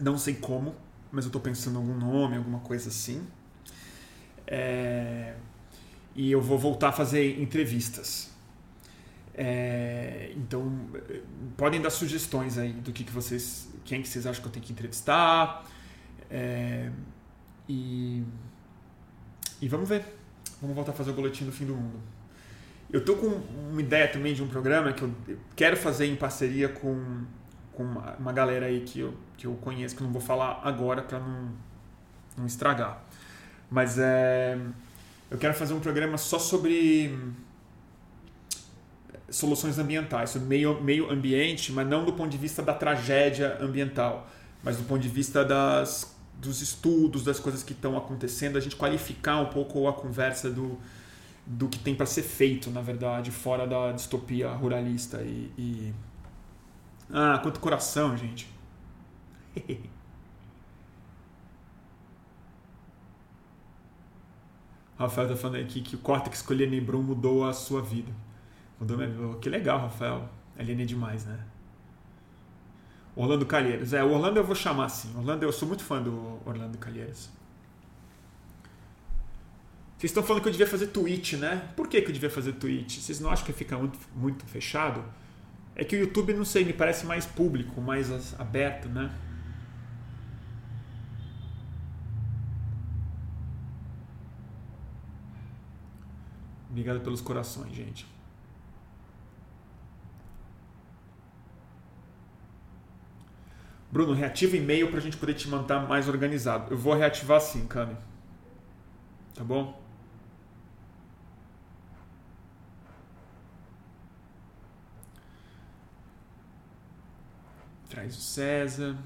[0.00, 0.74] não sei como,
[1.12, 3.26] mas eu estou pensando em algum nome, alguma coisa assim.
[4.50, 5.34] É,
[6.14, 8.30] e eu vou voltar a fazer entrevistas.
[9.32, 10.70] É, então
[11.56, 14.66] podem dar sugestões aí do que, que vocês, quem que vocês acham que eu tenho
[14.66, 15.64] que entrevistar.
[16.28, 16.90] É,
[17.68, 18.24] e,
[19.62, 20.04] e vamos ver.
[20.60, 22.00] Vamos voltar a fazer o boletim do fim do mundo.
[22.92, 23.28] Eu tô com
[23.70, 25.14] uma ideia também de um programa que eu
[25.54, 27.24] quero fazer em parceria com,
[27.72, 30.60] com uma, uma galera aí que eu, que eu conheço, que eu não vou falar
[30.64, 31.52] agora para não,
[32.36, 33.04] não estragar.
[33.70, 34.58] Mas é,
[35.30, 37.16] eu quero fazer um programa só sobre
[39.30, 44.28] soluções ambientais, sobre meio, meio ambiente, mas não do ponto de vista da tragédia ambiental,
[44.62, 48.74] mas do ponto de vista das, dos estudos, das coisas que estão acontecendo, a gente
[48.74, 50.76] qualificar um pouco a conversa do,
[51.46, 55.94] do que tem para ser feito, na verdade, fora da distopia ruralista e, e...
[57.12, 58.48] ah, quanto coração, gente.
[65.00, 68.12] Rafael tá falando aqui que o córtex com o Nebrum mudou a sua vida.
[68.78, 69.38] Mudou minha vida.
[69.40, 70.28] Que legal, Rafael.
[70.58, 71.38] Aliene é demais, né?
[73.16, 73.94] Orlando Calheiros.
[73.94, 75.16] É, o Orlando eu vou chamar assim.
[75.16, 77.30] Orlando, eu sou muito fã do Orlando Calheiros.
[79.96, 81.70] Vocês estão falando que eu devia fazer tweet, né?
[81.74, 83.00] Por que, que eu devia fazer tweet?
[83.00, 85.02] Vocês não acham que fica muito, muito fechado?
[85.74, 89.10] É que o YouTube, não sei, me parece mais público, mais aberto, né?
[96.70, 98.06] Obrigado pelos corações, gente.
[103.90, 106.72] Bruno, reativa e-mail para a gente poder te manter mais organizado.
[106.72, 107.96] Eu vou reativar sim, Cami.
[109.34, 109.80] Tá bom?
[117.88, 118.96] Traz o César.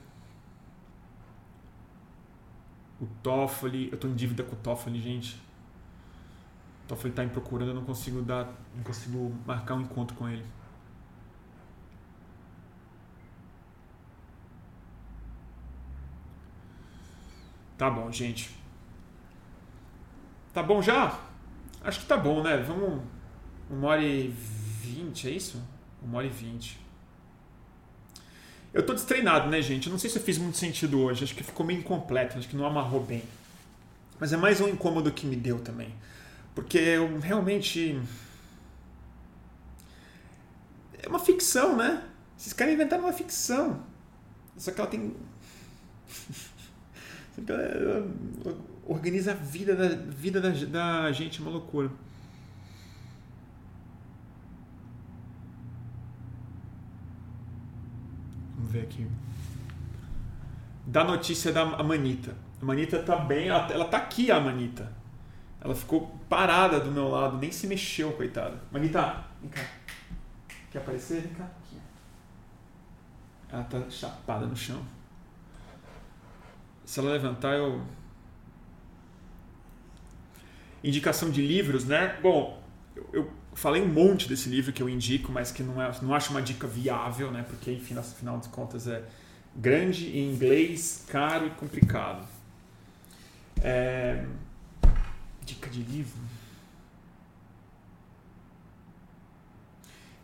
[3.01, 3.89] O Toffoli.
[3.89, 5.44] Eu estou em dívida com o Toffoli, gente.
[6.85, 8.47] O Toffoli está me procurando, eu não consigo dar.
[8.77, 10.45] Não consigo marcar um encontro com ele.
[17.79, 18.55] Tá bom, gente.
[20.53, 21.19] Tá bom já?
[21.83, 22.57] Acho que tá bom, né?
[22.59, 23.03] Vamos.
[23.69, 25.61] Uma hora e vinte, é isso?
[26.03, 26.79] Uma hora e vinte.
[28.73, 29.87] Eu tô destreinado, né, gente?
[29.87, 31.25] Eu não sei se eu fiz muito sentido hoje.
[31.25, 32.39] Acho que ficou meio incompleto.
[32.39, 33.23] Acho que não amarrou bem.
[34.21, 35.93] Mas é mais um incômodo que me deu também.
[36.55, 38.01] Porque eu realmente.
[41.03, 42.03] É uma ficção, né?
[42.39, 43.83] Esses caras inventaram uma ficção.
[44.57, 45.15] Só que ela tem.
[47.37, 48.05] Então, é,
[48.87, 51.91] organiza a vida da, vida da, da gente, é uma loucura.
[58.57, 59.05] Vamos ver aqui.
[60.87, 62.37] Da notícia da Manita.
[62.63, 64.93] A Manita tá bem, ela, ela tá aqui, a Manita.
[65.65, 68.61] Ela ficou parada do meu lado, nem se mexeu, coitada.
[68.71, 69.67] Manita, vem cá.
[70.71, 71.23] Quer aparecer?
[71.23, 71.51] Vem cá.
[73.51, 74.85] Ela tá chapada no chão.
[76.85, 77.83] Se ela levantar, eu.
[80.83, 82.19] Indicação de livros, né?
[82.21, 82.63] Bom,
[82.95, 86.13] eu, eu falei um monte desse livro que eu indico, mas que não, é, não
[86.13, 87.43] acho uma dica viável, né?
[87.43, 89.03] Porque, enfim, no final de contas é
[89.57, 92.27] grande em inglês, caro e complicado.
[93.63, 94.27] É...
[95.45, 96.21] Dica de livro.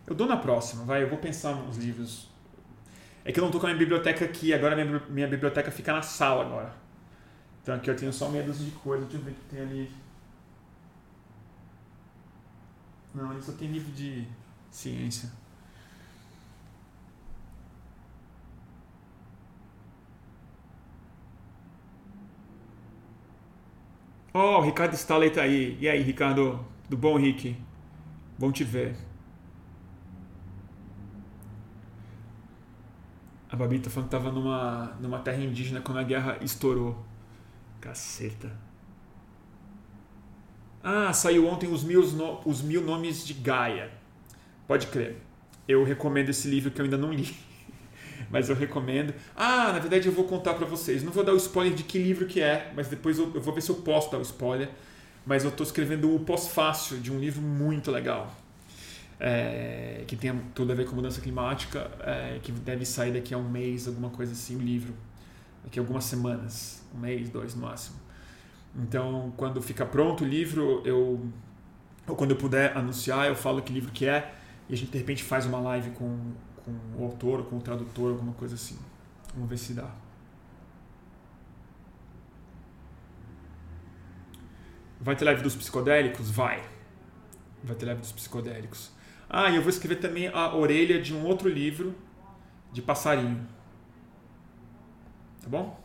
[0.06, 1.02] Eu dou na próxima, vai.
[1.02, 2.30] Eu vou pensar nos livros
[3.24, 5.92] é que eu não estou com a minha biblioteca aqui, agora minha, minha biblioteca fica
[5.92, 6.74] na sala agora.
[7.62, 9.60] Então aqui eu tenho só meia dúzia de coisas, deixa eu ver o que tem
[9.60, 9.92] ali.
[13.14, 14.26] Não, ali só tem livro de
[14.70, 15.30] ciência.
[24.32, 25.76] Oh, o Ricardo Staley tá aí.
[25.80, 26.64] E aí, Ricardo?
[26.84, 27.56] Tudo bom, Rick?
[28.38, 28.96] Bom te ver.
[33.50, 37.04] A Babi tá falando que tava numa, numa terra indígena quando a guerra estourou.
[37.80, 38.56] Caceta.
[40.82, 42.00] Ah, saiu ontem os mil,
[42.44, 43.90] os mil nomes de Gaia.
[44.68, 45.20] Pode crer.
[45.66, 47.36] Eu recomendo esse livro que eu ainda não li.
[48.30, 49.12] Mas eu recomendo.
[49.36, 51.02] Ah, na verdade eu vou contar para vocês.
[51.02, 53.52] Não vou dar o spoiler de que livro que é, mas depois eu, eu, vou
[53.52, 54.70] ver se eu posso dar o spoiler.
[55.26, 58.34] mas eu estou escrevendo o pós-fácil de um livro muito legal.
[59.22, 63.36] É, que tem tudo a ver com mudança climática, é, que deve sair daqui a
[63.36, 64.94] um mês, alguma coisa assim, o livro.
[65.62, 67.96] Daqui a algumas semanas, um mês, dois no máximo.
[68.74, 71.20] Então, quando fica pronto o livro, eu
[72.06, 74.32] ou quando eu puder anunciar, eu falo que livro que é
[74.70, 76.32] e a gente de repente faz uma live com,
[76.64, 78.78] com o autor, com o tradutor, alguma coisa assim.
[79.34, 79.90] Vamos ver se dá.
[85.00, 86.30] Vai ter live dos psicodélicos?
[86.30, 86.62] Vai.
[87.64, 88.92] Vai ter live dos psicodélicos.
[89.28, 91.94] Ah, e eu vou escrever também a orelha de um outro livro
[92.72, 93.46] de passarinho.
[95.40, 95.80] Tá bom?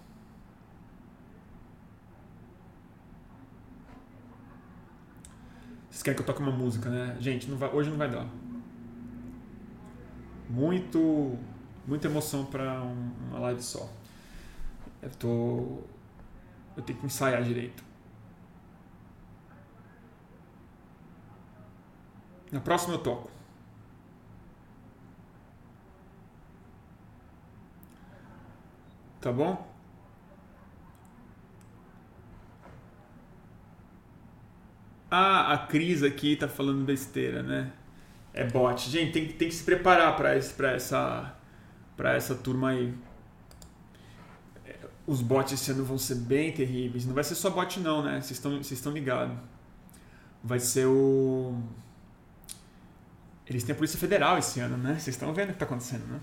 [5.90, 7.16] Vocês querem que eu toque uma música, né?
[7.20, 8.28] Gente, não vai, hoje não vai dar.
[10.50, 11.38] Muito,
[11.88, 13.90] muita emoção para um, uma live só.
[15.02, 15.80] Eu tô,
[16.78, 17.84] eu tenho que ensaiar direito.
[22.52, 23.30] Na próxima eu toco.
[29.22, 29.66] Tá bom?
[35.10, 37.72] Ah, a Cris aqui tá falando besteira, né?
[38.38, 38.90] É bot.
[38.90, 41.34] Gente, tem, tem que se preparar para essa,
[41.96, 42.94] pra essa turma aí.
[44.66, 47.06] É, os bots esse ano vão ser bem terríveis.
[47.06, 48.20] Não vai ser só bot, não, né?
[48.22, 49.38] Vocês estão ligados.
[50.44, 51.58] Vai ser o.
[53.48, 54.96] Eles têm a Polícia Federal esse ano, né?
[55.00, 56.20] Vocês estão vendo o que está acontecendo, né?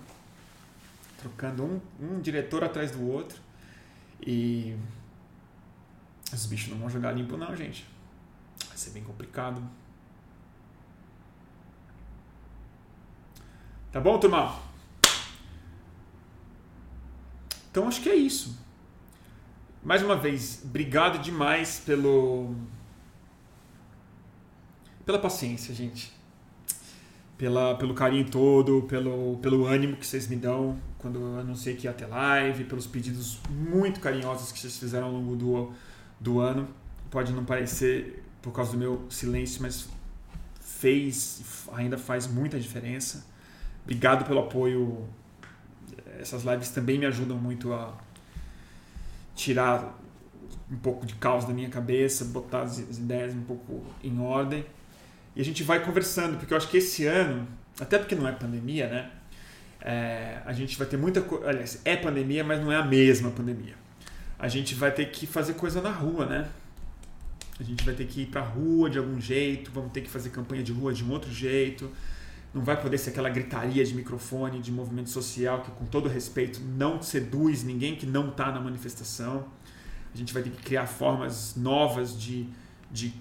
[1.16, 3.40] Trocando um, um diretor atrás do outro.
[4.20, 4.76] E.
[6.30, 7.88] Os bichos não vão jogar limpo, não, gente.
[8.68, 9.62] Vai ser bem complicado.
[13.92, 14.58] Tá bom, turma?
[17.70, 18.58] Então acho que é isso.
[19.84, 22.54] Mais uma vez, obrigado demais pelo
[25.04, 26.22] pela paciência, gente
[27.42, 31.88] pela, pelo carinho todo, pelo, pelo ânimo que vocês me dão quando eu anunciei que
[31.88, 35.72] ia ter live, pelos pedidos muito carinhosos que vocês fizeram ao longo do,
[36.20, 36.68] do ano.
[37.10, 39.88] Pode não parecer por causa do meu silêncio, mas
[40.60, 43.26] fez, ainda faz muita diferença.
[43.84, 45.08] Obrigado pelo apoio.
[46.20, 47.96] Essas lives também me ajudam muito a
[49.34, 49.98] tirar
[50.70, 54.64] um pouco de caos da minha cabeça, botar as ideias um pouco em ordem.
[55.34, 57.46] E a gente vai conversando, porque eu acho que esse ano,
[57.80, 59.10] até porque não é pandemia, né?
[59.80, 61.48] É, a gente vai ter muita coisa.
[61.48, 63.74] Aliás, é pandemia, mas não é a mesma pandemia.
[64.38, 66.48] A gente vai ter que fazer coisa na rua, né?
[67.58, 70.30] A gente vai ter que ir pra rua de algum jeito, vamos ter que fazer
[70.30, 71.90] campanha de rua de um outro jeito.
[72.54, 76.60] Não vai poder ser aquela gritaria de microfone, de movimento social, que com todo respeito
[76.60, 79.46] não seduz ninguém que não está na manifestação.
[80.14, 82.46] A gente vai ter que criar formas novas de,
[82.90, 83.14] de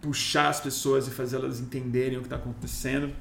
[0.00, 3.12] puxar as pessoas e fazê-las entenderem o que está acontecendo.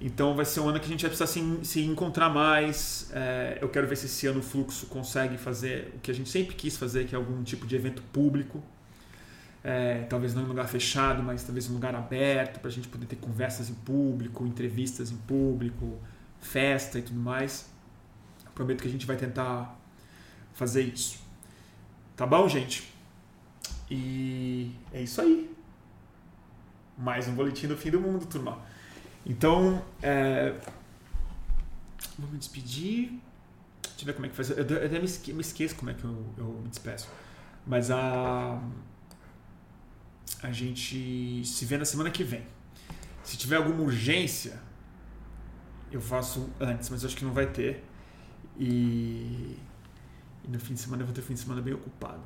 [0.00, 3.08] Então vai ser um ano que a gente vai precisar se, se encontrar mais.
[3.12, 6.28] É, eu quero ver se esse ano o Fluxo consegue fazer o que a gente
[6.28, 8.62] sempre quis fazer, que é algum tipo de evento público.
[9.64, 13.06] É, talvez não em lugar fechado, mas talvez em lugar aberto, para a gente poder
[13.06, 15.98] ter conversas em público, entrevistas em público,
[16.38, 17.70] festa e tudo mais.
[18.54, 19.74] prometo que a gente vai tentar
[20.52, 21.18] fazer isso.
[22.14, 22.92] Tá bom, gente?
[23.90, 25.54] E é isso aí
[26.96, 28.58] mais um boletim do fim do mundo, turma.
[29.26, 30.54] Então, é...
[32.18, 33.20] vou me despedir.
[33.82, 34.50] Deixa eu ver como é que faz.
[34.50, 37.08] Eu, até me esqueço como é que eu, eu me despeço.
[37.66, 38.60] Mas a.
[40.42, 42.46] A gente se vê na semana que vem.
[43.22, 44.60] Se tiver alguma urgência,
[45.90, 47.82] eu faço antes, mas acho que não vai ter.
[48.58, 49.58] E,
[50.44, 52.22] e no fim de semana eu vou ter um fim de semana bem ocupado.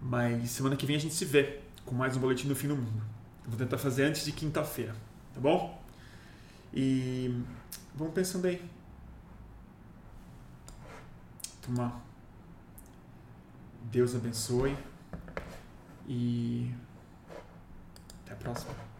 [0.00, 2.76] Mas semana que vem a gente se vê com mais um boletim do fim do
[2.76, 3.02] mundo.
[3.44, 4.94] Vou tentar fazer antes de quinta-feira,
[5.34, 5.82] tá bom?
[6.72, 7.42] E
[7.94, 8.62] vamos pensando aí.
[11.60, 12.00] Tomar.
[13.90, 14.76] Deus abençoe.
[16.06, 16.74] E
[18.24, 18.91] até a próxima.